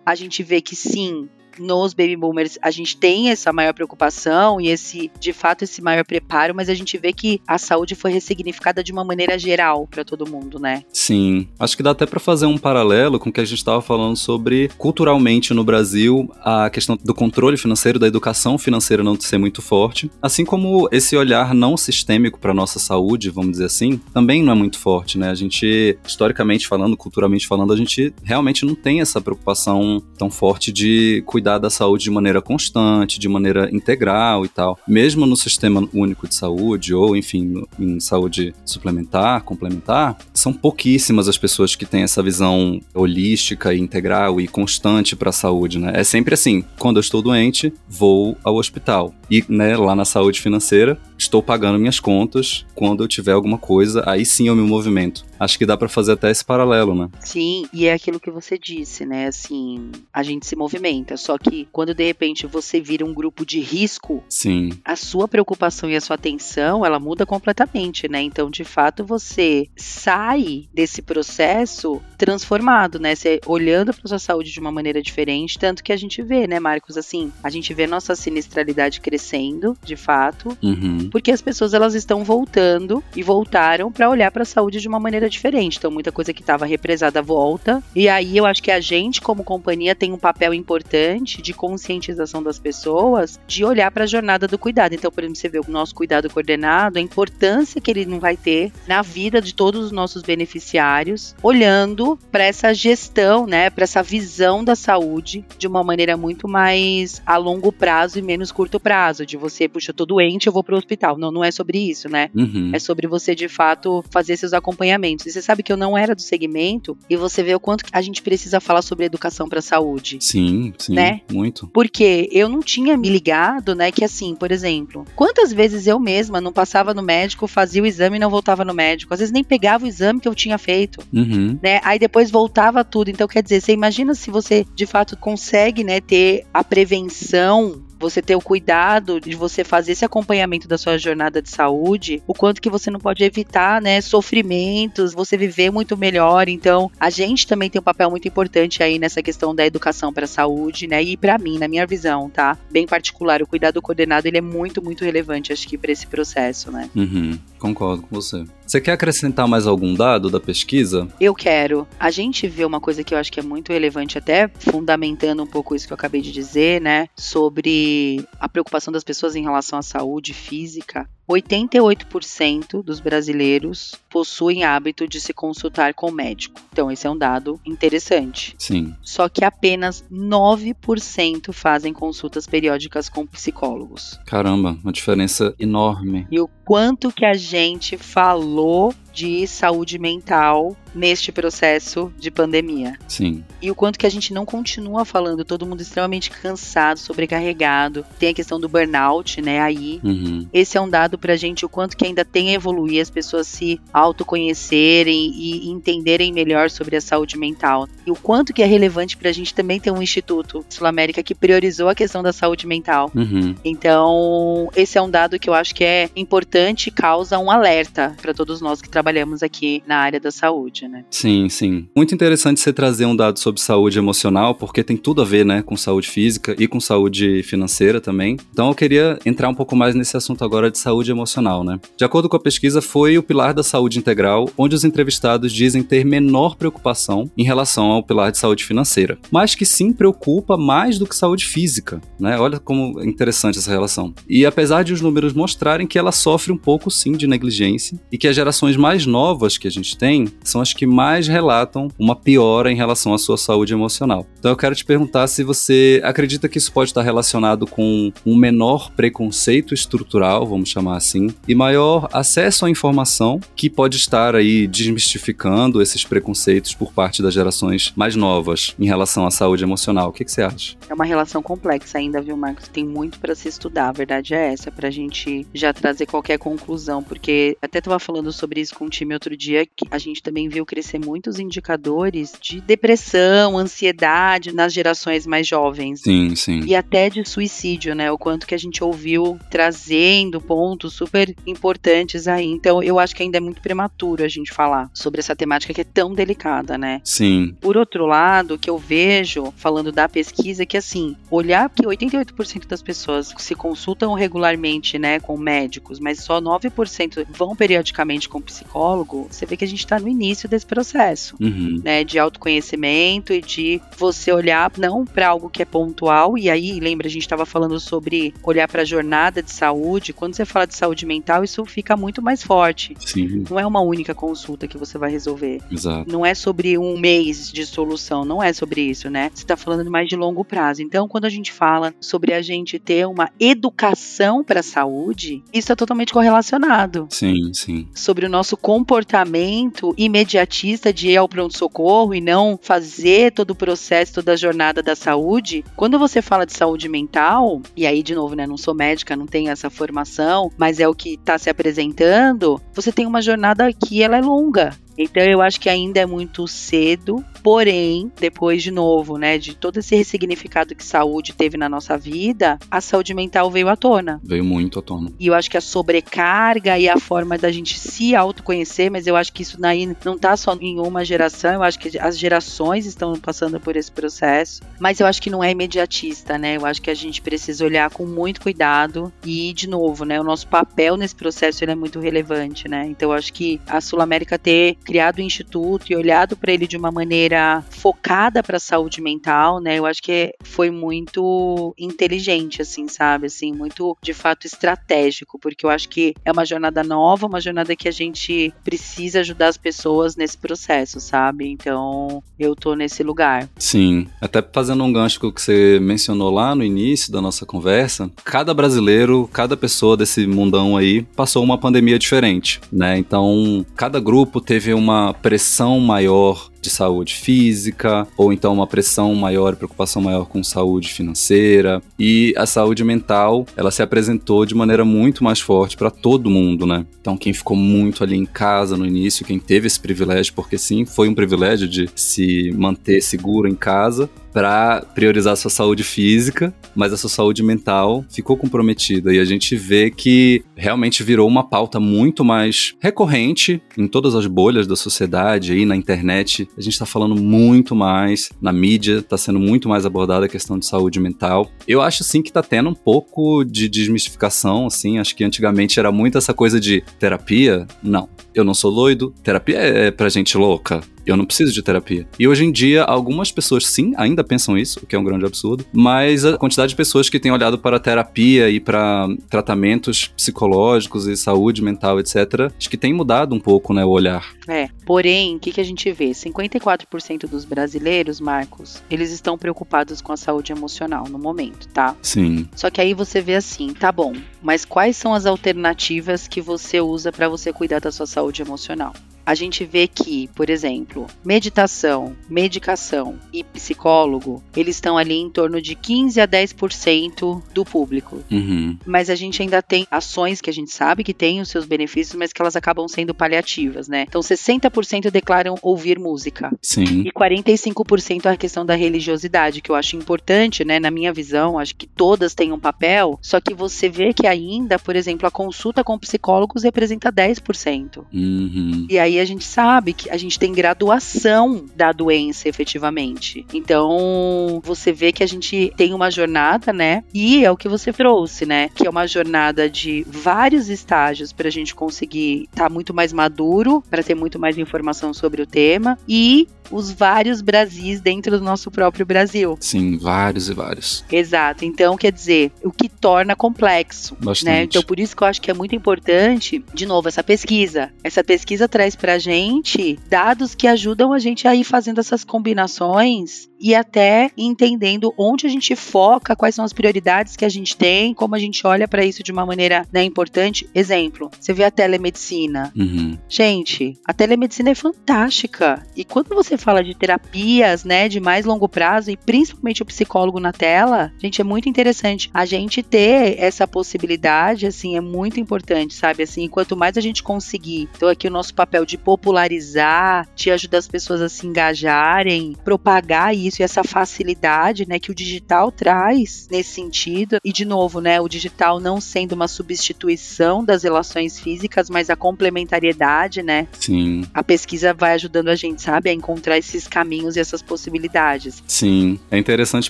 a 0.06 0.16
gente 0.16 0.42
vê 0.42 0.62
que 0.62 0.76
sim, 0.76 1.28
nos 1.60 1.94
baby 1.94 2.16
boomers 2.16 2.58
a 2.62 2.72
gente 2.72 2.98
tem 2.98 3.30
essa 3.30 3.52
maior 3.52 3.74
preocupação 3.74 4.60
e 4.60 4.70
esse, 4.70 5.12
de 5.20 5.34
fato, 5.34 5.64
esse 5.64 5.82
maior 5.82 6.04
preparo, 6.06 6.54
mas 6.56 6.70
a 6.70 6.74
gente 6.74 6.98
vê 6.98 7.14
que 7.14 7.42
a 7.48 7.58
saúde 7.58 7.96
foi 7.96 8.12
ressignificada 8.12 8.84
de 8.84 8.92
uma 8.92 9.04
maneira 9.04 9.38
geral 9.38 9.88
para 9.88 10.04
todo 10.04 10.30
mundo, 10.30 10.60
né? 10.60 10.84
Sim. 10.92 11.48
Acho 11.60 11.78
que 11.78 11.84
dá 11.84 11.92
até 11.92 12.06
para 12.06 12.20
fazer 12.20 12.46
um 12.46 12.58
paralelo 12.58 13.20
com 13.20 13.30
o 13.30 13.34
que 13.34 13.42
a 13.42 13.46
gente 13.46 13.58
estava 13.58 13.82
falando 13.82 14.16
sobre 14.16 14.70
culturalmente 14.78 15.54
no 15.54 15.64
Brasil 15.64 16.30
a 16.42 16.70
questão 16.70 16.98
do 17.04 17.14
controle 17.14 17.58
financeiro, 17.58 18.00
da 18.00 18.08
educação 18.08 18.58
financeira 18.58 19.04
não 19.04 19.20
ser 19.20 19.38
muito 19.38 19.62
forte, 19.62 20.10
assim 20.22 20.46
como 20.46 20.88
esse 20.92 21.16
olhar 21.16 21.54
não 21.54 21.78
sistêmico 21.78 22.40
para 22.40 22.54
nossa 22.54 22.80
saúde, 22.80 23.30
vamos 23.30 23.52
dizer 23.52 23.66
assim, 23.66 23.98
também 24.14 24.44
não 24.44 24.54
é 24.54 24.56
muito 24.56 24.80
forte, 24.80 25.18
né? 25.18 25.30
A 25.30 25.36
gente 25.36 25.98
historicamente 26.06 26.68
falando, 26.68 26.98
culturalmente 26.98 27.48
falando, 27.48 27.74
a 27.74 27.78
gente 27.78 28.14
realmente 28.24 28.66
não 28.66 28.76
tem 28.76 29.02
essa 29.02 29.22
preocupação 29.22 30.02
tão 30.18 30.30
forte 30.30 30.72
de 30.72 31.24
cuidar 31.26 31.41
cuidar 31.42 31.58
da 31.58 31.72
saúde 31.72 32.04
de 32.04 32.12
maneira 32.12 32.40
constante, 32.40 33.20
de 33.20 33.28
maneira 33.28 33.68
integral 33.74 34.46
e 34.46 34.48
tal. 34.48 34.78
Mesmo 34.88 35.26
no 35.26 35.36
sistema 35.36 35.88
único 35.92 36.28
de 36.28 36.36
saúde, 36.36 36.94
ou 36.94 37.18
enfim, 37.18 37.46
no, 37.46 37.68
em 37.80 38.00
saúde 38.00 38.54
suplementar, 38.64 39.42
complementar, 39.44 40.18
são 40.34 40.54
pouquíssimas 40.54 41.28
as 41.28 41.40
pessoas 41.40 41.76
que 41.76 41.86
têm 41.86 42.04
essa 42.04 42.22
visão 42.22 42.80
holística 42.94 43.74
e 43.74 43.80
integral 43.80 44.40
e 44.40 44.48
constante 44.48 45.16
para 45.16 45.32
a 45.32 45.34
saúde, 45.34 45.80
né? 45.80 45.94
É 45.96 46.04
sempre 46.04 46.36
assim: 46.36 46.64
quando 46.78 46.98
eu 46.98 47.02
estou 47.02 47.24
doente, 47.24 47.74
vou 47.90 48.38
ao 48.44 48.56
hospital. 48.56 49.14
E 49.30 49.44
né, 49.50 49.76
lá 49.76 49.96
na 49.96 50.06
saúde 50.06 50.42
financeira, 50.42 51.00
estou 51.22 51.42
pagando 51.42 51.78
minhas 51.78 52.00
contas. 52.00 52.66
Quando 52.74 53.04
eu 53.04 53.08
tiver 53.08 53.32
alguma 53.32 53.58
coisa, 53.58 54.04
aí 54.08 54.26
sim 54.26 54.48
eu 54.48 54.56
me 54.56 54.62
movimento. 54.62 55.24
Acho 55.40 55.58
que 55.58 55.66
dá 55.66 55.78
para 55.78 55.90
fazer 55.90 56.14
até 56.14 56.30
esse 56.30 56.44
paralelo, 56.44 56.94
né? 56.96 57.10
Sim, 57.20 57.66
e 57.74 57.86
é 57.86 57.94
aquilo 57.94 58.20
que 58.20 58.30
você 58.30 58.58
disse, 58.58 59.06
né? 59.06 59.28
Assim, 59.28 59.92
a 60.14 60.24
gente 60.24 60.46
se 60.46 60.56
movimenta. 60.56 61.18
Só 61.18 61.38
que 61.38 61.68
quando 61.72 61.94
de 61.94 62.06
repente 62.06 62.46
você 62.46 62.80
vira 62.80 63.06
um 63.06 63.14
grupo 63.14 63.46
de 63.46 63.60
risco, 63.60 64.24
sim. 64.30 64.72
a 64.84 64.96
sua 64.96 65.28
preocupação 65.28 65.90
e 65.90 65.96
a 65.96 66.02
sua 66.02 66.16
atenção, 66.16 66.86
ela 66.86 67.00
muda 67.00 67.26
completamente, 67.26 68.08
né? 68.08 68.22
Então, 68.22 68.50
de 68.50 68.64
fato, 68.64 69.04
você 69.04 69.68
sai 69.76 70.68
desse 70.74 71.02
processo 71.02 72.02
transformado, 72.18 73.00
né? 73.00 73.16
Você 73.16 73.40
olhando 73.46 73.94
para 73.94 74.08
sua 74.08 74.20
saúde 74.20 74.52
de 74.52 74.60
uma 74.60 74.72
maneira 74.72 75.02
diferente, 75.02 75.58
tanto 75.58 75.84
que 75.84 75.92
a 75.94 75.98
gente 75.98 76.22
vê, 76.22 76.48
né, 76.48 76.60
Marcos, 76.60 76.98
assim, 76.98 77.32
a 77.44 77.50
gente 77.50 77.74
vê 77.74 77.88
nossa 77.88 78.16
sinistralidade 78.16 79.02
crescendo, 79.02 79.78
de 79.84 79.96
fato. 79.96 80.58
Uhum 80.62 81.11
porque 81.12 81.32
as 81.32 81.42
pessoas 81.42 81.74
elas 81.74 81.94
estão 81.94 82.24
voltando 82.24 83.04
e 83.16 83.22
voltaram 83.22 83.92
para 83.92 84.10
olhar 84.10 84.32
para 84.32 84.44
a 84.44 84.46
saúde 84.46 84.80
de 84.80 84.88
uma 84.88 85.00
maneira 85.00 85.30
diferente. 85.30 85.78
Então, 85.78 85.92
muita 85.92 86.12
coisa 86.12 86.34
que 86.34 86.42
estava 86.42 86.66
represada 86.66 87.22
volta. 87.22 87.84
E 87.96 88.08
aí 88.10 88.38
eu 88.38 88.46
acho 88.46 88.64
que 88.64 88.72
a 88.72 88.80
gente, 88.80 89.22
como 89.22 89.44
companhia, 89.44 89.94
tem 89.94 90.14
um 90.14 90.18
papel 90.18 90.54
importante 90.54 91.42
de 91.42 91.54
conscientização 91.54 92.42
das 92.42 92.58
pessoas 92.58 93.40
de 93.46 93.64
olhar 93.66 93.92
para 93.92 94.06
a 94.06 94.08
jornada 94.08 94.48
do 94.48 94.58
cuidado. 94.58 94.94
Então, 94.94 95.12
por 95.12 95.24
exemplo, 95.24 95.38
você 95.38 95.50
vê 95.50 95.60
o 95.60 95.66
nosso 95.68 95.94
cuidado 95.94 96.30
coordenado, 96.30 96.98
a 96.98 97.02
importância 97.02 97.82
que 97.82 97.92
ele 97.92 98.06
não 98.06 98.20
vai 98.20 98.38
ter 98.38 98.72
na 98.88 99.02
vida 99.02 99.42
de 99.42 99.54
todos 99.54 99.86
os 99.86 99.92
nossos 99.92 100.22
beneficiários, 100.22 101.36
olhando 101.44 102.18
para 102.32 102.44
essa 102.44 102.74
gestão, 102.74 103.46
né, 103.46 103.70
para 103.70 103.84
essa 103.84 104.02
visão 104.02 104.64
da 104.64 104.76
saúde 104.76 105.46
de 105.58 105.68
uma 105.68 105.84
maneira 105.84 106.16
muito 106.16 106.48
mais 106.48 107.22
a 107.26 107.38
longo 107.38 107.72
prazo 107.72 108.20
e 108.20 108.22
menos 108.22 108.52
curto 108.52 108.80
prazo, 108.80 109.26
de 109.26 109.36
você, 109.38 109.68
puxa, 109.68 109.92
eu 109.92 109.96
tô 109.96 110.06
doente, 110.06 110.48
eu 110.48 110.54
vou 110.54 110.64
pro 110.64 110.78
hospital. 110.78 111.01
Não, 111.18 111.32
não 111.32 111.44
é 111.44 111.52
sobre 111.52 111.78
isso, 111.80 112.08
né? 112.10 112.30
Uhum. 112.36 112.72
É 112.74 112.80
sobre 112.80 113.08
você 113.08 113.34
de 113.36 113.48
fato 113.48 114.04
fazer 114.12 114.38
seus 114.38 114.54
acompanhamentos. 114.54 115.26
E 115.26 115.32
você 115.32 115.42
sabe 115.42 115.64
que 115.64 115.72
eu 115.72 115.78
não 115.78 115.98
era 115.98 116.16
do 116.16 116.22
segmento 116.22 116.98
e 117.10 117.16
você 117.16 117.44
vê 117.44 117.54
o 117.56 117.60
quanto 117.60 117.84
a 117.92 118.02
gente 118.02 118.22
precisa 118.22 118.60
falar 118.60 118.82
sobre 118.82 119.06
educação 119.06 119.48
para 119.50 119.62
saúde. 119.62 120.18
Sim, 120.22 120.74
sim, 120.78 120.94
né? 120.94 121.22
muito. 121.32 121.68
Porque 121.68 122.30
eu 122.32 122.48
não 122.50 122.60
tinha 122.62 122.96
me 122.98 123.10
ligado, 123.10 123.76
né, 123.76 123.92
que 123.92 124.04
assim, 124.04 124.36
por 124.36 124.52
exemplo, 124.52 125.06
quantas 125.16 125.52
vezes 125.52 125.88
eu 125.88 126.00
mesma 126.00 126.40
não 126.42 126.52
passava 126.54 126.94
no 126.94 127.02
médico, 127.02 127.48
fazia 127.48 127.82
o 127.82 127.86
exame 127.86 128.18
e 128.18 128.20
não 128.20 128.30
voltava 128.30 128.64
no 128.66 128.74
médico, 128.74 129.14
às 129.14 129.20
vezes 129.20 129.32
nem 129.34 129.44
pegava 129.44 129.86
o 129.86 129.88
exame 129.88 130.20
que 130.20 130.28
eu 130.28 130.36
tinha 130.36 130.58
feito, 130.58 131.00
Uhum. 131.14 131.58
né? 131.62 131.80
Aí 131.84 131.98
depois 132.00 132.30
voltava 132.32 132.84
tudo. 132.84 133.10
Então 133.10 133.28
quer 133.28 133.44
dizer, 133.44 133.62
você 133.62 133.74
imagina 133.74 134.14
se 134.14 134.30
você 134.32 134.66
de 134.76 134.86
fato 134.86 135.16
consegue, 135.18 135.84
né, 135.84 136.00
ter 136.00 136.46
a 136.54 136.64
prevenção 136.64 137.82
você 138.02 138.22
ter 138.22 138.36
o 138.36 138.42
cuidado 138.42 139.22
de 139.22 139.36
você 139.36 139.64
fazer 139.64 139.94
esse 139.94 140.04
acompanhamento 140.04 140.68
da 140.68 140.78
sua 140.78 140.98
jornada 140.98 141.42
de 141.42 141.50
saúde, 141.50 142.22
o 142.28 142.34
quanto 142.34 142.62
que 142.62 142.70
você 142.70 142.90
não 142.90 143.00
pode 143.00 143.24
evitar, 143.24 143.82
né, 143.82 144.02
sofrimentos, 144.02 145.14
você 145.14 145.38
viver 145.38 145.72
muito 145.72 145.96
melhor. 145.96 146.50
Então, 146.50 146.92
a 147.00 147.10
gente 147.10 147.48
também 147.48 147.70
tem 147.70 147.80
um 147.80 147.84
papel 147.84 148.10
muito 148.10 148.28
importante 148.28 148.82
aí 148.82 148.98
nessa 148.98 149.22
questão 149.22 149.54
da 149.54 149.66
educação 149.66 150.12
para 150.12 150.26
a 150.26 150.28
saúde, 150.28 150.88
né? 150.88 151.02
E 151.04 151.16
para 151.16 151.38
mim, 151.38 151.60
na 151.60 151.68
minha 151.68 151.86
visão, 151.86 152.30
tá? 152.30 152.58
Bem 152.72 152.88
particular, 152.88 153.42
o 153.42 153.48
cuidado 153.48 153.82
coordenado, 153.82 154.28
ele 154.28 154.38
é 154.38 154.42
muito, 154.42 154.84
muito 154.84 155.06
relevante, 155.06 155.54
acho 155.54 155.68
que 155.68 155.78
para 155.78 155.92
esse 155.92 156.08
processo, 156.08 156.72
né? 156.72 156.90
Uhum. 156.96 157.38
Concordo 157.60 158.02
com 158.02 158.16
você. 158.16 158.44
Você 158.72 158.80
quer 158.80 158.94
acrescentar 158.94 159.50
mais 159.50 159.68
algum 159.68 159.94
dado 159.94 160.30
da 160.30 160.40
pesquisa? 160.40 161.06
Eu 161.20 161.36
quero. 161.36 161.86
A 162.00 162.10
gente 162.10 162.48
vê 162.48 162.64
uma 162.64 162.80
coisa 162.80 163.04
que 163.04 163.14
eu 163.14 163.18
acho 163.18 163.30
que 163.30 163.42
é 163.42 163.44
muito 163.44 163.74
relevante, 163.74 164.18
até 164.18 164.48
fundamentando 164.48 165.44
um 165.44 165.46
pouco 165.46 165.76
isso 165.76 165.86
que 165.86 165.92
eu 165.92 165.96
acabei 165.96 166.22
de 166.22 166.32
dizer, 166.32 166.80
né? 166.80 167.10
Sobre 167.18 168.26
a 168.40 168.48
preocupação 168.48 168.90
das 168.94 169.04
pessoas 169.04 169.36
em 169.36 169.44
relação 169.44 169.78
à 169.78 169.82
saúde 169.82 170.34
física. 170.34 171.06
88% 171.32 172.84
dos 172.84 173.00
brasileiros 173.00 173.96
possuem 174.10 174.64
hábito 174.64 175.08
de 175.08 175.20
se 175.20 175.34
consultar 175.34 175.94
com 175.94 176.08
o 176.08 176.12
médico. 176.12 176.60
Então, 176.72 176.92
esse 176.92 177.08
é 177.08 177.10
um 177.10 177.18
dado 177.18 177.60
interessante. 177.66 178.56
Sim. 178.58 178.96
Só 179.02 179.30
que 179.30 179.44
apenas 179.44 180.04
9% 180.12 181.52
fazem 181.54 181.94
consultas 181.94 182.46
periódicas 182.46 183.10
com 183.10 183.26
psicólogos. 183.26 184.20
Caramba, 184.26 184.78
uma 184.84 184.92
diferença 184.92 185.56
enorme. 185.60 186.28
E 186.32 186.40
o 186.40 186.48
quanto 186.66 187.12
que 187.12 187.26
a 187.26 187.34
gente 187.34 187.98
falou 187.98 188.94
de 189.12 189.46
saúde 189.48 190.00
mental 190.00 190.76
neste 190.94 191.32
processo 191.32 192.12
de 192.18 192.30
pandemia. 192.30 192.98
Sim. 193.08 193.44
E 193.62 193.72
o 193.72 193.76
quanto 193.76 193.98
que 193.98 194.06
a 194.06 194.10
gente 194.10 194.34
não 194.34 194.46
continua 194.46 195.06
falando, 195.06 195.46
todo 195.46 195.66
mundo 195.66 195.82
extremamente 195.82 196.30
cansado, 196.30 197.00
sobrecarregado. 197.00 198.06
Tem 198.20 198.30
a 198.30 198.34
questão 198.34 198.60
do 198.60 198.68
burnout, 198.68 199.42
né, 199.42 199.62
aí. 199.62 200.00
Uhum. 200.04 200.48
Esse 200.52 200.78
é 200.78 200.82
um 200.82 200.90
dado 200.90 201.18
pra 201.18 201.36
gente 201.36 201.66
o 201.66 201.70
quanto 201.70 201.96
que 201.96 202.06
ainda 202.06 202.26
tem 202.26 202.50
a 202.50 202.54
evoluir 202.54 203.02
as 203.02 203.10
pessoas 203.10 203.48
se 203.48 203.80
autoconhecerem 203.94 205.32
e 205.34 205.70
entenderem 205.70 206.34
melhor 206.34 206.70
sobre 206.70 206.96
a 206.96 207.02
saúde 207.02 207.38
mental. 207.38 207.88
E 208.06 208.12
o 208.12 208.16
quanto 208.16 208.54
que 208.54 208.62
é 208.62 208.66
relevante 208.66 209.16
pra 209.16 209.32
gente 209.32 209.54
também 209.54 209.80
ter 209.80 209.92
um 209.92 210.02
instituto 210.02 210.66
Sul-América 210.70 211.24
que 211.24 211.36
priorizou 211.36 211.88
a 211.88 211.96
questão 211.96 212.22
da 212.22 212.34
saúde 212.34 212.68
mental. 212.68 213.12
Uhum. 213.16 213.56
Então, 213.64 214.70
esse 214.76 214.98
é 214.98 215.02
um 215.02 215.10
dado 215.10 215.40
que 215.40 215.50
eu 215.50 215.54
acho 215.54 215.74
que 215.74 215.84
é 215.84 216.10
importante 216.16 216.88
e 216.88 216.92
causa 216.92 217.40
um 217.40 217.50
alerta 217.50 218.16
para 218.22 218.34
todos 218.34 218.62
nós 218.62 218.82
que 218.82 218.90
trabalhamos 218.90 219.01
aqui 219.44 219.84
na 219.88 219.98
área 219.98 220.20
da 220.20 220.32
saúde, 220.32 220.88
né? 220.88 221.04
Sim, 221.10 221.50
sim. 221.50 221.88
Muito 221.96 222.14
interessante 222.14 222.60
você 222.60 222.74
trazer 222.74 223.06
um 223.06 223.16
dado 223.16 223.40
sobre 223.40 223.62
saúde 223.62 223.98
emocional, 223.98 224.56
porque 224.56 224.84
tem 224.84 224.98
tudo 224.98 225.22
a 225.22 225.26
ver, 225.26 225.46
né, 225.46 225.62
com 225.62 225.78
saúde 225.78 226.10
física 226.10 226.56
e 226.58 226.68
com 226.68 226.80
saúde 226.80 227.44
financeira 227.44 228.02
também. 228.02 228.38
Então 228.52 228.68
eu 228.68 228.76
queria 228.76 229.20
entrar 229.26 229.50
um 229.50 229.54
pouco 229.54 229.76
mais 229.76 229.96
nesse 229.96 230.18
assunto 230.18 230.44
agora 230.44 230.70
de 230.70 230.78
saúde 230.78 231.12
emocional, 231.12 231.64
né? 231.64 231.80
De 231.96 232.04
acordo 232.04 232.28
com 232.28 232.36
a 232.36 232.40
pesquisa, 232.40 232.82
foi 232.82 233.18
o 233.18 233.24
pilar 233.24 233.54
da 233.54 233.64
saúde 233.64 234.00
integral, 234.00 234.50
onde 234.58 234.76
os 234.76 234.84
entrevistados 234.84 235.52
dizem 235.52 235.84
ter 235.84 236.04
menor 236.04 236.56
preocupação 236.56 237.30
em 237.38 237.44
relação 237.44 237.92
ao 237.92 238.04
pilar 238.04 238.32
de 238.32 238.38
saúde 238.38 238.66
financeira, 238.66 239.18
mas 239.32 239.56
que 239.56 239.66
sim 239.66 239.94
preocupa 239.94 240.58
mais 240.58 240.98
do 240.98 241.06
que 241.06 241.16
saúde 241.16 241.46
física, 241.46 242.02
né? 242.20 242.40
Olha 242.40 242.60
como 242.60 243.00
é 243.00 243.06
interessante 243.06 243.58
essa 243.58 243.72
relação. 243.72 244.14
E 244.28 244.46
apesar 244.46 244.84
de 244.84 244.94
os 244.94 245.02
números 245.02 245.34
mostrarem 245.34 245.88
que 245.88 246.00
ela 246.00 246.12
sofre 246.12 246.52
um 246.52 246.58
pouco 246.58 246.90
sim 246.90 247.12
de 247.14 247.28
negligência 247.28 248.00
e 248.12 248.18
que 248.18 248.28
as 248.28 248.36
gerações 248.36 248.76
mais 248.76 248.91
novas 249.06 249.58
que 249.58 249.68
a 249.68 249.72
gente 249.72 249.98
tem 249.98 250.28
são 250.44 250.62
as 250.62 250.74
que 250.74 250.86
mais 250.86 251.28
relatam 251.28 251.88
uma 251.98 252.16
piora 252.16 252.72
em 252.72 252.76
relação 252.76 253.14
à 253.14 253.18
sua 253.18 253.38
saúde 253.38 253.74
emocional. 253.74 254.26
Então 254.40 254.52
eu 254.52 254.58
quero 254.58 254.76
te 254.76 254.86
perguntar 254.86 255.28
se 255.28 255.44
você 255.44 256.02
acredita 256.04 256.48
que 256.50 256.58
isso 256.58 256.72
pode 256.72 256.90
estar 256.90 257.02
relacionado 257.02 257.66
com 257.66 258.12
um 258.26 258.36
menor 258.36 258.92
preconceito 258.92 259.74
estrutural, 259.74 260.46
vamos 260.46 260.70
chamar 260.70 260.98
assim, 260.98 261.30
e 261.48 261.56
maior 261.56 262.08
acesso 262.12 262.66
à 262.66 262.70
informação 262.70 263.40
que 263.56 263.70
pode 263.70 263.98
estar 263.98 264.36
aí 264.36 264.68
desmistificando 264.68 265.82
esses 265.82 266.04
preconceitos 266.04 266.74
por 266.74 266.92
parte 266.92 267.22
das 267.22 267.34
gerações 267.34 267.94
mais 267.96 268.16
novas 268.16 268.76
em 268.80 268.86
relação 268.86 269.26
à 269.26 269.32
saúde 269.32 269.64
emocional. 269.64 270.10
O 270.10 270.14
que, 270.14 270.26
que 270.26 270.32
você 270.32 270.42
acha? 270.42 270.76
É 270.90 270.94
uma 270.94 271.06
relação 271.06 271.42
complexa 271.42 271.98
ainda, 271.98 272.22
viu, 272.22 272.36
Marcos? 272.36 272.68
Tem 272.68 272.86
muito 272.86 273.20
para 273.20 273.36
se 273.36 273.48
estudar. 273.48 273.90
A 273.90 273.92
verdade 273.92 274.34
é 274.34 274.54
essa, 274.54 274.72
pra 274.72 274.90
gente 274.90 275.46
já 275.54 275.74
trazer 275.74 276.06
qualquer 276.06 276.38
conclusão, 276.38 277.04
porque 277.04 277.58
até 277.62 277.82
tava 277.82 278.00
falando 278.00 278.32
sobre 278.32 278.62
isso 278.62 278.76
com 278.82 278.88
o 278.88 278.90
time 278.90 279.14
outro 279.14 279.38
dia, 279.38 279.64
que 279.64 279.86
a 279.92 280.00
gente 280.00 280.24
também 280.24 280.50
viu 280.50 280.66
crescer 280.66 280.98
muitos 280.98 281.38
indicadores 281.38 282.34
de 282.42 282.60
depressão, 282.60 283.56
ansiedade 283.56 284.52
nas 284.52 284.74
gerações 284.74 285.28
mais 285.28 285.46
jovens. 285.46 286.02
Sim, 286.02 286.36
sim. 286.36 286.62
E 286.66 286.76
até 286.76 287.08
de 287.08 287.24
suicídio, 287.24 287.94
né? 287.94 288.12
O 288.12 288.18
quanto 288.18 288.48
que 288.48 288.56
a 288.56 288.58
gente 288.58 288.84
ouviu 288.84 289.38
trazendo 289.52 290.42
pontos 290.42 290.96
super 290.96 291.32
importantes 291.46 292.28
aí. 292.28 292.48
Então, 292.48 292.82
eu 292.82 292.98
acho 292.98 293.16
que 293.16 293.22
ainda 293.22 293.38
é 293.38 293.40
muito 293.40 293.62
prematuro 293.62 294.24
a 294.24 294.28
gente 294.28 294.52
falar 294.52 294.90
sobre 294.96 295.20
essa 295.20 295.36
temática 295.36 295.76
que 295.76 295.82
é 295.82 295.84
tão 295.84 296.16
delicada, 296.16 296.76
né? 296.76 297.02
Sim. 297.04 297.56
Por 297.62 297.78
outro 297.78 298.08
lado, 298.08 298.56
o 298.56 298.58
que 298.58 298.70
eu 298.70 298.80
vejo, 298.80 299.54
falando 299.58 299.92
da 299.92 300.10
pesquisa, 300.10 300.64
é 300.64 300.66
que 300.66 300.78
assim, 300.78 301.16
olhar 301.30 301.70
que 301.70 301.84
88% 301.84 302.66
das 302.66 302.82
pessoas 302.82 303.32
se 303.38 303.54
consultam 303.54 304.16
regularmente, 304.16 304.98
né, 304.98 305.20
com 305.20 305.38
médicos, 305.38 306.00
mas 306.00 306.24
só 306.24 306.42
9% 306.42 307.28
vão 307.30 307.56
periodicamente 307.56 308.28
com 308.28 308.42
psicólogo, 308.72 309.28
você 309.30 309.46
vê 309.46 309.58
que 309.58 309.66
a 309.66 309.68
gente 309.68 309.86
tá 309.86 310.00
no 310.00 310.08
início 310.08 310.48
desse 310.48 310.66
processo. 310.66 311.36
Uhum. 311.40 311.82
Né, 311.84 312.04
de 312.04 312.18
autoconhecimento 312.18 313.34
e 313.34 313.42
de 313.42 313.82
você 313.98 314.32
olhar 314.32 314.72
não 314.78 315.06
para 315.06 315.28
algo 315.28 315.50
que 315.50 315.62
é 315.62 315.66
pontual 315.66 316.38
e 316.38 316.50
aí 316.50 316.80
lembra 316.80 317.08
a 317.08 317.10
gente 317.10 317.24
estava 317.24 317.46
falando 317.46 317.80
sobre 317.80 318.34
olhar 318.44 318.68
para 318.68 318.84
a 318.84 318.86
jornada 318.86 319.42
de 319.42 319.52
saúde 319.52 320.14
quando 320.14 320.36
você 320.36 320.46
fala 320.46 320.68
de 320.68 320.76
saúde 320.76 321.06
mental 321.06 321.44
isso 321.44 321.66
fica 321.66 321.98
muito 321.98 322.22
mais 322.22 322.44
forte 322.44 322.96
Sim, 323.00 323.44
não 323.50 323.60
é 323.60 323.66
uma 323.66 323.82
única 323.82 324.14
consulta 324.14 324.68
que 324.68 324.78
você 324.78 324.98
vai 324.98 325.12
resolver 325.12 325.62
exato. 325.72 326.12
não 326.12 326.26
é 326.26 326.34
sobre 326.34 326.78
um 326.78 326.98
mês 326.98 327.52
de 327.52 327.66
solução, 327.66 328.24
não 328.24 328.42
é 328.42 328.54
sobre 328.54 328.82
isso, 328.82 329.10
né? 329.10 329.32
Você 329.34 329.44
está 329.44 329.58
falando 329.58 329.84
de 329.84 329.90
mais 329.90 330.08
de 330.08 330.16
longo 330.16 330.44
prazo. 330.44 330.82
Então, 330.82 331.08
quando 331.08 331.26
a 331.26 331.30
gente 331.30 331.52
fala 331.52 331.94
sobre 332.00 332.34
a 332.34 332.42
gente 332.42 332.80
ter 332.80 333.06
uma 333.08 333.30
educação 333.40 334.44
para 334.44 334.60
a 334.60 334.64
saúde, 334.64 335.44
isso 335.54 335.72
é 335.72 335.76
totalmente 335.76 336.14
correlacionado. 336.14 337.08
Sim, 337.10 337.54
sim. 337.54 337.88
Sobre 337.94 338.26
o 338.26 338.30
nosso 338.30 338.56
comportamento 338.62 339.94
imediatista 339.98 340.94
de 340.94 341.10
ir 341.10 341.18
ao 341.18 341.28
pronto-socorro 341.28 342.14
e 342.14 342.22
não 342.22 342.60
fazer 342.62 343.32
todo 343.32 343.52
o 343.52 343.56
processo, 343.56 344.14
toda 344.16 344.34
a 344.34 344.38
jornada 344.38 344.84
da 344.84 344.96
saúde. 344.96 345.66
Quando 345.76 345.98
você 345.98 346.22
fala 346.22 346.46
de 346.46 346.54
saúde 346.54 346.88
mental, 346.88 347.62
e 347.76 347.86
aí, 347.88 348.04
de 348.04 348.16
novo, 348.16 348.36
né? 348.36 348.46
Não 348.46 348.58
sou 348.58 348.74
médica, 348.74 349.16
não 349.16 349.26
tenho 349.26 349.50
essa 349.50 349.70
formação, 349.70 350.52
mas 350.58 350.80
é 350.80 350.88
o 350.88 350.96
que 350.96 351.16
está 351.16 351.38
se 351.38 351.50
apresentando, 351.50 352.62
você 352.74 352.92
tem 352.92 353.06
uma 353.06 353.22
jornada 353.22 353.72
que 353.74 354.02
ela 354.02 354.18
é 354.18 354.22
longa. 354.22 354.76
Então 354.98 355.24
eu 355.24 355.42
acho 355.42 355.60
que 355.60 355.70
ainda 355.70 356.00
é 356.00 356.06
muito 356.06 356.48
cedo, 356.48 357.24
porém, 357.44 358.12
depois 358.20 358.62
de 358.62 358.72
novo, 358.72 359.18
né, 359.18 359.38
de 359.38 359.56
todo 359.56 359.78
esse 359.78 359.96
ressignificado 359.96 360.76
que 360.76 360.84
saúde 360.84 361.34
teve 361.34 361.58
na 361.58 361.68
nossa 361.68 361.98
vida, 361.98 362.60
a 362.70 362.82
saúde 362.82 363.14
mental 363.14 363.50
veio 363.50 363.70
à 363.70 363.76
tona. 363.76 364.20
Veio 364.24 364.44
muito 364.44 364.80
à 364.80 364.82
tona. 364.82 365.12
E 365.20 365.28
eu 365.28 365.34
acho 365.34 365.50
que 365.50 365.58
a 365.58 365.62
sobrecarga 365.62 366.78
e 366.78 366.88
a 366.88 366.98
forma 366.98 367.38
da 367.38 367.52
gente 367.52 367.80
se 367.80 368.16
autoconhecer, 368.16 368.92
mas 368.92 369.08
eu 369.08 369.16
acho 369.16 369.34
que 369.34 369.42
isso 369.42 369.60
daí 369.60 369.96
não 370.06 370.18
tá 370.18 370.36
só 370.38 370.56
em 370.60 370.80
uma 370.80 371.04
geração, 371.04 371.54
eu 371.54 371.64
acho 371.64 371.80
que 371.80 371.98
as 371.98 372.18
gerações 372.18 372.86
estão 372.86 373.14
passando 373.14 373.60
por 373.60 373.76
esse 373.76 373.92
processo, 373.92 374.62
mas 374.80 375.00
eu 375.00 375.08
acho 375.08 375.22
que 375.22 375.30
não 375.30 375.44
é 375.44 375.52
imediatista, 375.52 376.38
né? 376.38 376.58
Eu 376.58 376.66
acho 376.66 376.82
que 376.82 376.90
a 376.90 376.94
gente 376.94 377.22
precisa 377.22 377.66
olhar 377.66 377.90
com 377.90 378.06
muito 378.06 378.42
cuidado 378.42 379.12
e, 379.26 379.54
de 379.54 379.68
novo, 379.68 380.06
né, 380.06 380.20
o 380.20 380.24
nosso 380.24 380.48
papel 380.48 380.98
nesse 380.98 381.16
processo 381.16 381.64
ele 381.64 381.72
é 381.72 381.76
muito 381.76 382.00
relevante, 382.00 382.68
né? 382.68 382.86
Então 382.88 383.10
eu 383.10 383.14
acho 383.14 383.34
que 383.34 383.60
a 383.68 383.82
Sul 383.82 384.02
América 384.02 384.38
ter 384.38 384.78
criado 384.92 385.20
o 385.20 385.22
instituto 385.22 385.86
e 385.90 385.96
olhado 385.96 386.36
para 386.36 386.52
ele 386.52 386.68
de 386.68 386.76
uma 386.76 386.92
maneira 386.92 387.64
focada 387.70 388.44
para 388.44 388.58
a 388.58 388.60
saúde 388.60 389.02
mental, 389.02 389.62
né? 389.62 389.80
Eu 389.80 389.86
acho 389.86 390.04
que 390.04 390.36
foi 390.44 390.70
muito 390.70 391.74
inteligente, 391.80 392.62
assim, 392.62 392.90
sabe? 392.90 393.28
Assim, 393.28 393.54
muito 393.54 393.98
de 394.02 394.14
fato 394.14 394.46
estratégico, 394.46 395.40
porque 395.40 395.66
eu 395.66 395.70
acho 395.70 395.88
que 395.88 396.14
é 396.26 396.32
uma 396.34 396.44
jornada 396.44 396.84
nova, 396.84 397.26
uma 397.26 397.40
jornada 397.40 397.74
que 397.74 397.88
a 397.88 397.92
gente 397.92 398.54
precisa 398.66 399.22
ajudar 399.22 399.48
as 399.48 399.56
pessoas 399.56 400.18
nesse 400.18 400.38
processo, 400.38 401.00
sabe? 401.00 401.48
Então 401.48 402.22
eu 402.38 402.54
tô 402.54 402.76
nesse 402.76 403.02
lugar. 403.02 403.48
Sim, 403.58 404.10
até 404.20 404.42
fazendo 404.42 404.84
um 404.84 404.92
gancho 404.92 405.22
que 405.22 405.42
você 405.42 405.80
mencionou 405.82 406.30
lá 406.30 406.54
no 406.54 406.66
início 406.66 407.14
da 407.14 407.22
nossa 407.22 407.46
conversa, 407.46 408.12
cada 408.26 408.54
brasileiro, 408.54 409.30
cada 409.32 409.56
pessoa 409.56 409.96
desse 409.96 410.28
mundão 410.28 410.76
aí 410.76 411.04
passou 411.16 411.42
uma 411.42 411.58
pandemia 411.58 411.98
diferente, 411.98 412.60
né? 412.70 412.98
Então, 412.98 413.66
cada 413.74 413.98
grupo 413.98 414.42
teve 414.42 414.71
uma 414.74 415.14
pressão 415.14 415.80
maior 415.80 416.51
de 416.62 416.70
saúde 416.70 417.16
física, 417.16 418.08
ou 418.16 418.32
então 418.32 418.54
uma 418.54 418.68
pressão 418.68 419.14
maior, 419.16 419.56
preocupação 419.56 420.02
maior 420.02 420.26
com 420.26 420.44
saúde 420.44 420.90
financeira. 420.90 421.82
E 422.00 422.34
a 422.38 422.46
saúde 422.46 422.84
mental, 422.84 423.46
ela 423.58 423.72
se 423.72 423.82
apresentou 423.82 424.46
de 424.46 424.56
maneira 424.56 424.86
muito 424.86 425.24
mais 425.24 425.40
forte 425.40 425.76
para 425.76 425.90
todo 425.90 426.30
mundo, 426.30 426.66
né? 426.66 426.86
Então, 427.00 427.18
quem 427.18 427.34
ficou 427.34 427.58
muito 427.58 428.04
ali 428.04 428.16
em 428.16 428.26
casa 428.26 428.78
no 428.78 428.86
início, 428.86 429.26
quem 429.26 429.40
teve 429.40 429.68
esse 429.68 429.80
privilégio, 429.80 430.34
porque 430.34 430.58
sim, 430.58 430.86
foi 430.86 431.10
um 431.10 431.16
privilégio 431.16 431.68
de 431.68 431.90
se 431.96 432.52
manter 432.56 433.02
seguro 433.02 433.48
em 433.48 433.56
casa, 433.56 434.10
para 434.34 434.82
priorizar 434.96 435.34
a 435.34 435.36
sua 435.36 435.52
saúde 435.52 435.84
física, 435.84 436.54
mas 436.76 436.94
a 436.94 436.98
sua 436.98 437.10
saúde 437.10 437.44
mental 437.44 438.06
ficou 438.10 438.38
comprometida. 438.38 439.14
E 439.14 439.20
a 439.20 439.26
gente 439.26 439.56
vê 439.56 439.92
que 439.92 440.44
realmente 440.56 441.04
virou 441.04 441.28
uma 441.28 441.44
pauta 441.44 441.80
muito 441.80 442.24
mais 442.24 442.74
recorrente 442.80 443.62
em 443.78 443.88
todas 443.88 444.16
as 444.16 444.26
bolhas 444.26 444.68
da 444.68 444.76
sociedade, 444.76 445.52
aí 445.52 445.66
na 445.66 445.76
internet. 445.76 446.48
A 446.58 446.62
gente 446.62 446.74
está 446.74 446.86
falando 446.86 447.16
muito 447.16 447.76
mais, 447.76 448.30
na 448.42 448.52
mídia 448.52 449.00
está 449.00 449.18
sendo 449.18 449.40
muito 449.40 449.70
mais 449.70 449.86
abordada 449.86 450.26
a 450.26 450.30
questão 450.30 450.60
de 450.60 450.66
saúde 450.66 451.00
mental. 451.00 451.50
Eu 451.68 451.82
acho 451.82 452.04
sim 452.04 452.22
que 452.22 452.30
está 452.30 452.44
tendo 452.44 452.70
um 452.70 452.76
pouco 452.76 453.44
de 453.44 453.70
desmistificação, 453.70 454.68
assim. 454.68 455.00
Acho 455.00 455.16
que 455.16 455.24
antigamente 455.24 455.80
era 455.80 455.92
muito 455.92 456.18
essa 456.18 456.34
coisa 456.34 456.60
de 456.60 456.84
terapia. 457.00 457.66
Não, 457.82 458.10
eu 458.34 458.44
não 458.44 458.54
sou 458.54 458.74
doido. 458.74 459.14
Terapia 459.24 459.58
é 459.58 459.92
pra 459.92 460.10
gente 460.10 460.38
louca. 460.38 460.82
Eu 461.06 461.18
não 461.18 461.26
preciso 461.26 461.52
de 461.52 461.62
terapia. 461.62 462.08
E 462.20 462.28
hoje 462.28 462.46
em 462.46 462.52
dia, 462.52 462.84
algumas 462.84 463.32
pessoas 463.32 463.66
sim 463.66 463.94
ainda 463.98 464.24
pensam 464.24 464.58
isso, 464.58 464.80
o 464.84 464.86
que 464.86 464.96
é 464.96 465.00
um 465.00 465.04
grande 465.04 465.26
absurdo, 465.26 465.66
mas 465.74 466.26
a 466.26 466.38
quantidade 466.38 466.70
de 466.70 466.76
pessoas 466.76 467.10
que 467.10 467.20
têm 467.20 467.32
olhado 467.32 467.58
para 467.58 467.78
a 467.78 467.80
terapia 467.80 468.50
e 468.50 468.60
para 468.60 469.08
tratamentos 469.30 470.08
psicológicos 470.08 471.08
e 471.08 471.16
saúde 471.16 471.62
mental, 471.62 472.00
etc., 472.00 472.52
acho 472.58 472.70
que 472.70 472.78
tem 472.78 472.94
mudado 472.94 473.34
um 473.36 473.40
pouco, 473.40 473.74
né, 473.74 473.84
o 473.84 473.90
olhar. 473.90 474.26
É, 474.48 474.70
porém, 474.86 475.36
o 475.36 475.40
que, 475.40 475.52
que 475.52 475.62
a 475.62 475.66
gente 475.66 475.92
vê? 475.92 476.10
54% 476.10 477.28
dos 477.28 477.46
brasileiros, 477.46 478.20
Marcos, 478.20 478.82
eles 478.90 479.12
estão 479.12 479.38
preocupados 479.38 480.02
com 480.02 480.12
a 480.12 480.18
saúde 480.18 480.52
emocional 480.52 481.08
no 481.08 481.18
momento, 481.18 481.68
tá? 481.70 481.96
Sim. 482.02 482.48
Só 482.56 482.70
que 482.70 482.82
aí 482.82 482.94
você 482.94 483.22
vê 483.22 483.36
assim, 483.36 483.74
tá 483.74 483.92
bom, 483.92 484.14
mas 484.42 484.66
quais 484.66 484.98
são 484.98 485.14
as 485.14 485.26
alternativas 485.26 486.28
que 486.28 486.42
você 486.42 486.82
usa 486.82 487.12
para 487.12 487.30
você 487.30 487.54
cuidar 487.54 487.80
da 487.80 487.92
sua 487.92 488.06
saúde 488.06 488.42
emocional? 488.42 488.94
A 489.32 489.36
gente 489.36 489.64
vê 489.64 489.88
que, 489.88 490.28
por 490.36 490.50
exemplo, 490.50 491.08
meditação, 491.24 492.14
medicação 492.30 493.18
e 493.32 493.46
psicólogo, 493.46 494.44
eles 494.54 494.76
estão 494.76 494.98
ali 494.98 495.16
em 495.16 495.30
torno 495.30 495.62
de 495.62 495.74
15 495.74 496.20
a 496.20 496.28
10% 496.28 497.42
do 497.54 497.64
público. 497.64 498.20
Uhum. 498.30 498.78
Mas 498.86 499.10
a 499.10 499.16
gente 499.16 499.42
ainda 499.42 499.62
tem 499.62 499.88
ações 499.90 500.42
que 500.42 500.50
a 500.50 500.54
gente 500.54 500.70
sabe 500.70 501.02
que 501.02 501.14
têm 501.14 501.40
os 501.40 501.48
seus 501.48 501.64
benefícios, 501.64 502.18
mas 502.18 502.34
que 502.34 502.42
elas 502.42 502.58
acabam 502.58 502.90
sendo 502.90 503.14
paliativas, 503.14 503.88
né? 503.88 504.04
Então 504.06 504.20
60% 504.20 505.10
declaram 505.10 505.56
ouvir 505.62 505.98
música. 505.98 506.52
Sim. 506.62 507.04
E 507.06 507.12
45% 507.14 508.26
a 508.26 508.36
questão 508.36 508.66
da 508.66 508.76
religiosidade, 508.76 509.62
que 509.62 509.72
eu 509.72 509.76
acho 509.76 509.96
importante, 509.96 510.66
né? 510.66 510.78
Na 510.78 510.92
minha 510.92 511.14
visão, 511.14 511.58
acho 511.58 511.74
que 511.74 511.88
todas 511.88 512.36
têm 512.36 512.52
um 512.52 512.60
papel, 512.60 513.18
só 513.22 513.40
que 513.40 513.54
você 513.54 513.88
vê 513.88 514.14
que 514.14 514.28
ainda, 514.28 514.78
por 514.78 514.98
exemplo, 514.98 515.26
a 515.26 515.32
consulta 515.32 515.86
com 515.86 515.98
psicólogos 515.98 516.64
representa 516.64 517.14
10%. 517.14 518.04
Uhum. 518.14 518.88
E 518.90 519.00
aí 519.00 519.21
a 519.22 519.26
gente 519.26 519.44
sabe 519.44 519.94
que 519.94 520.10
a 520.10 520.18
gente 520.18 520.38
tem 520.38 520.52
graduação 520.52 521.66
da 521.76 521.92
doença 521.92 522.50
efetivamente. 522.50 523.46
Então, 523.54 524.62
você 524.64 524.92
vê 524.92 525.12
que 525.12 525.24
a 525.24 525.28
gente 525.28 525.72
tem 525.78 525.94
uma 525.94 526.10
jornada, 526.10 526.74
né? 526.74 527.04
E 527.14 527.46
é 527.46 527.52
o 527.52 527.58
que 527.58 527.70
você 527.70 527.94
trouxe, 527.94 528.46
né? 528.46 528.70
Que 528.76 528.88
é 528.88 528.90
uma 528.90 529.08
jornada 529.08 529.70
de 529.70 530.06
vários 530.08 530.70
estágios 530.70 531.32
para 531.32 531.48
a 531.48 531.52
gente 531.52 531.74
conseguir 531.76 532.44
estar 532.52 532.64
tá 532.64 532.70
muito 532.70 532.94
mais 532.94 533.14
maduro, 533.14 533.84
para 533.90 534.04
ter 534.04 534.16
muito 534.16 534.40
mais 534.40 534.58
informação 534.58 535.14
sobre 535.14 535.42
o 535.42 535.48
tema 535.48 535.98
e 536.08 536.48
os 536.72 536.92
vários 536.92 537.42
Brasis 537.42 538.02
dentro 538.02 538.38
do 538.38 538.44
nosso 538.44 538.72
próprio 538.72 539.06
Brasil. 539.06 539.58
Sim, 539.60 539.98
vários 539.98 540.50
e 540.50 540.54
vários. 540.54 541.04
Exato. 541.12 541.66
Então, 541.66 541.98
quer 541.98 542.12
dizer, 542.12 542.52
o 542.64 542.72
que 542.72 542.90
torna 542.90 543.36
complexo, 543.36 544.16
Bastante. 544.20 544.46
né? 544.46 544.64
Então, 544.64 544.84
por 544.84 545.00
isso 545.00 545.16
que 545.16 545.24
eu 545.24 545.28
acho 545.28 545.42
que 545.42 545.52
é 545.52 545.54
muito 545.54 545.76
importante, 545.76 546.64
de 546.74 546.86
novo, 546.86 547.08
essa 547.08 547.24
pesquisa. 547.24 547.92
Essa 548.04 548.24
pesquisa 548.24 548.68
traz 548.68 548.96
pra 548.96 549.20
gente 549.20 550.00
dados 550.10 550.56
que 550.56 550.68
ajudam 550.68 551.14
a 551.14 551.20
gente 551.20 551.48
a 551.48 551.56
ir 551.56 551.64
fazendo 551.64 552.00
essas 552.00 552.24
combinações 552.24 553.50
e 553.60 553.76
até 553.76 554.32
entendendo 554.36 555.14
onde 555.18 555.46
a 555.46 555.50
gente 555.50 555.76
foca, 555.76 556.36
quais 556.36 556.56
são 556.56 556.66
as 556.66 556.74
prioridades 556.74 557.36
que 557.36 557.46
a 557.46 557.50
gente 557.50 557.78
tem, 557.78 558.14
como 558.14 558.34
a 558.34 558.40
gente 558.40 558.66
olha 558.66 558.88
para 558.88 559.06
isso 559.06 559.22
de 559.22 559.32
uma 559.32 559.46
maneira 559.46 559.86
né, 559.94 560.04
importante. 560.04 560.68
Exemplo, 560.74 561.30
você 561.40 561.54
vê 561.54 561.64
a 561.64 561.72
telemedicina. 561.72 562.74
Uhum. 562.76 563.18
Gente, 563.30 564.00
a 564.06 564.14
telemedicina 564.14 564.72
é 564.72 564.76
fantástica. 564.76 565.86
E 565.96 566.04
quando 566.04 566.30
você 566.30 566.58
fala 566.64 566.84
de 566.84 566.96
terapias, 566.96 567.84
né, 567.84 568.10
de 568.10 568.20
mais 568.20 568.46
longo 568.46 568.68
prazo 568.68 569.12
e 569.12 569.18
principalmente 569.18 569.82
o 569.82 569.86
psicólogo 569.86 570.40
na 570.40 570.52
tela, 570.52 571.12
gente, 571.22 571.42
é 571.42 571.44
muito 571.44 571.70
interessante. 571.70 572.30
A 572.34 572.46
gente 572.46 572.82
ter 572.82 573.40
essa 573.40 573.68
possibilidade, 573.68 574.66
assim, 574.66 574.98
é 574.98 575.02
muito 575.02 575.40
importante, 575.40 575.94
sabe? 575.94 576.24
Assim, 576.24 576.48
quanto 576.48 576.76
mais 576.76 576.98
a 576.98 577.02
gente 577.02 577.22
conseguir, 577.22 577.90
então 577.96 578.10
aqui 578.10 578.28
o 578.28 578.32
nosso 578.32 578.54
papel 578.54 578.86
de 578.86 578.98
popularizar, 578.98 580.28
de 580.36 580.52
ajudar 580.52 580.80
as 580.80 580.88
pessoas 580.88 581.22
a 581.22 581.30
se 581.30 581.46
engajarem, 581.46 582.56
propagar 582.64 583.36
isso 583.36 583.52
isso 583.52 583.62
e 583.62 583.64
essa 583.64 583.84
facilidade, 583.84 584.88
né, 584.88 584.98
que 584.98 585.12
o 585.12 585.16
digital 585.16 585.72
traz 585.72 586.48
nesse 586.50 586.72
sentido. 586.72 587.38
E 587.44 587.52
de 587.52 587.66
novo, 587.66 588.00
né, 588.00 588.20
o 588.20 588.28
digital 588.28 588.80
não 588.80 589.02
sendo 589.02 589.34
uma 589.34 589.48
substituição 589.48 590.64
das 590.64 590.84
relações 590.84 591.40
físicas, 591.40 591.90
mas 591.90 592.10
a 592.10 592.16
complementariedade, 592.16 593.44
né? 593.44 593.68
Sim. 593.80 594.24
A 594.34 594.44
pesquisa 594.44 594.94
vai 594.94 595.14
ajudando 595.14 595.50
a 595.50 595.56
gente, 595.56 595.82
sabe, 595.82 596.10
a 596.10 596.14
encontrar 596.14 596.51
esses 596.58 596.88
caminhos 596.88 597.36
e 597.36 597.40
essas 597.40 597.62
possibilidades. 597.62 598.64
Sim. 598.68 599.20
É 599.30 599.38
interessante 599.38 599.90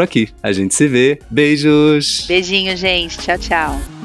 aqui. 0.00 0.28
A 0.42 0.52
gente 0.52 0.74
se 0.74 0.88
vê. 0.88 1.20
Beijos! 1.30 2.24
Beijinho, 2.26 2.76
gente. 2.76 3.18
Tchau, 3.18 3.38
tchau. 3.38 3.95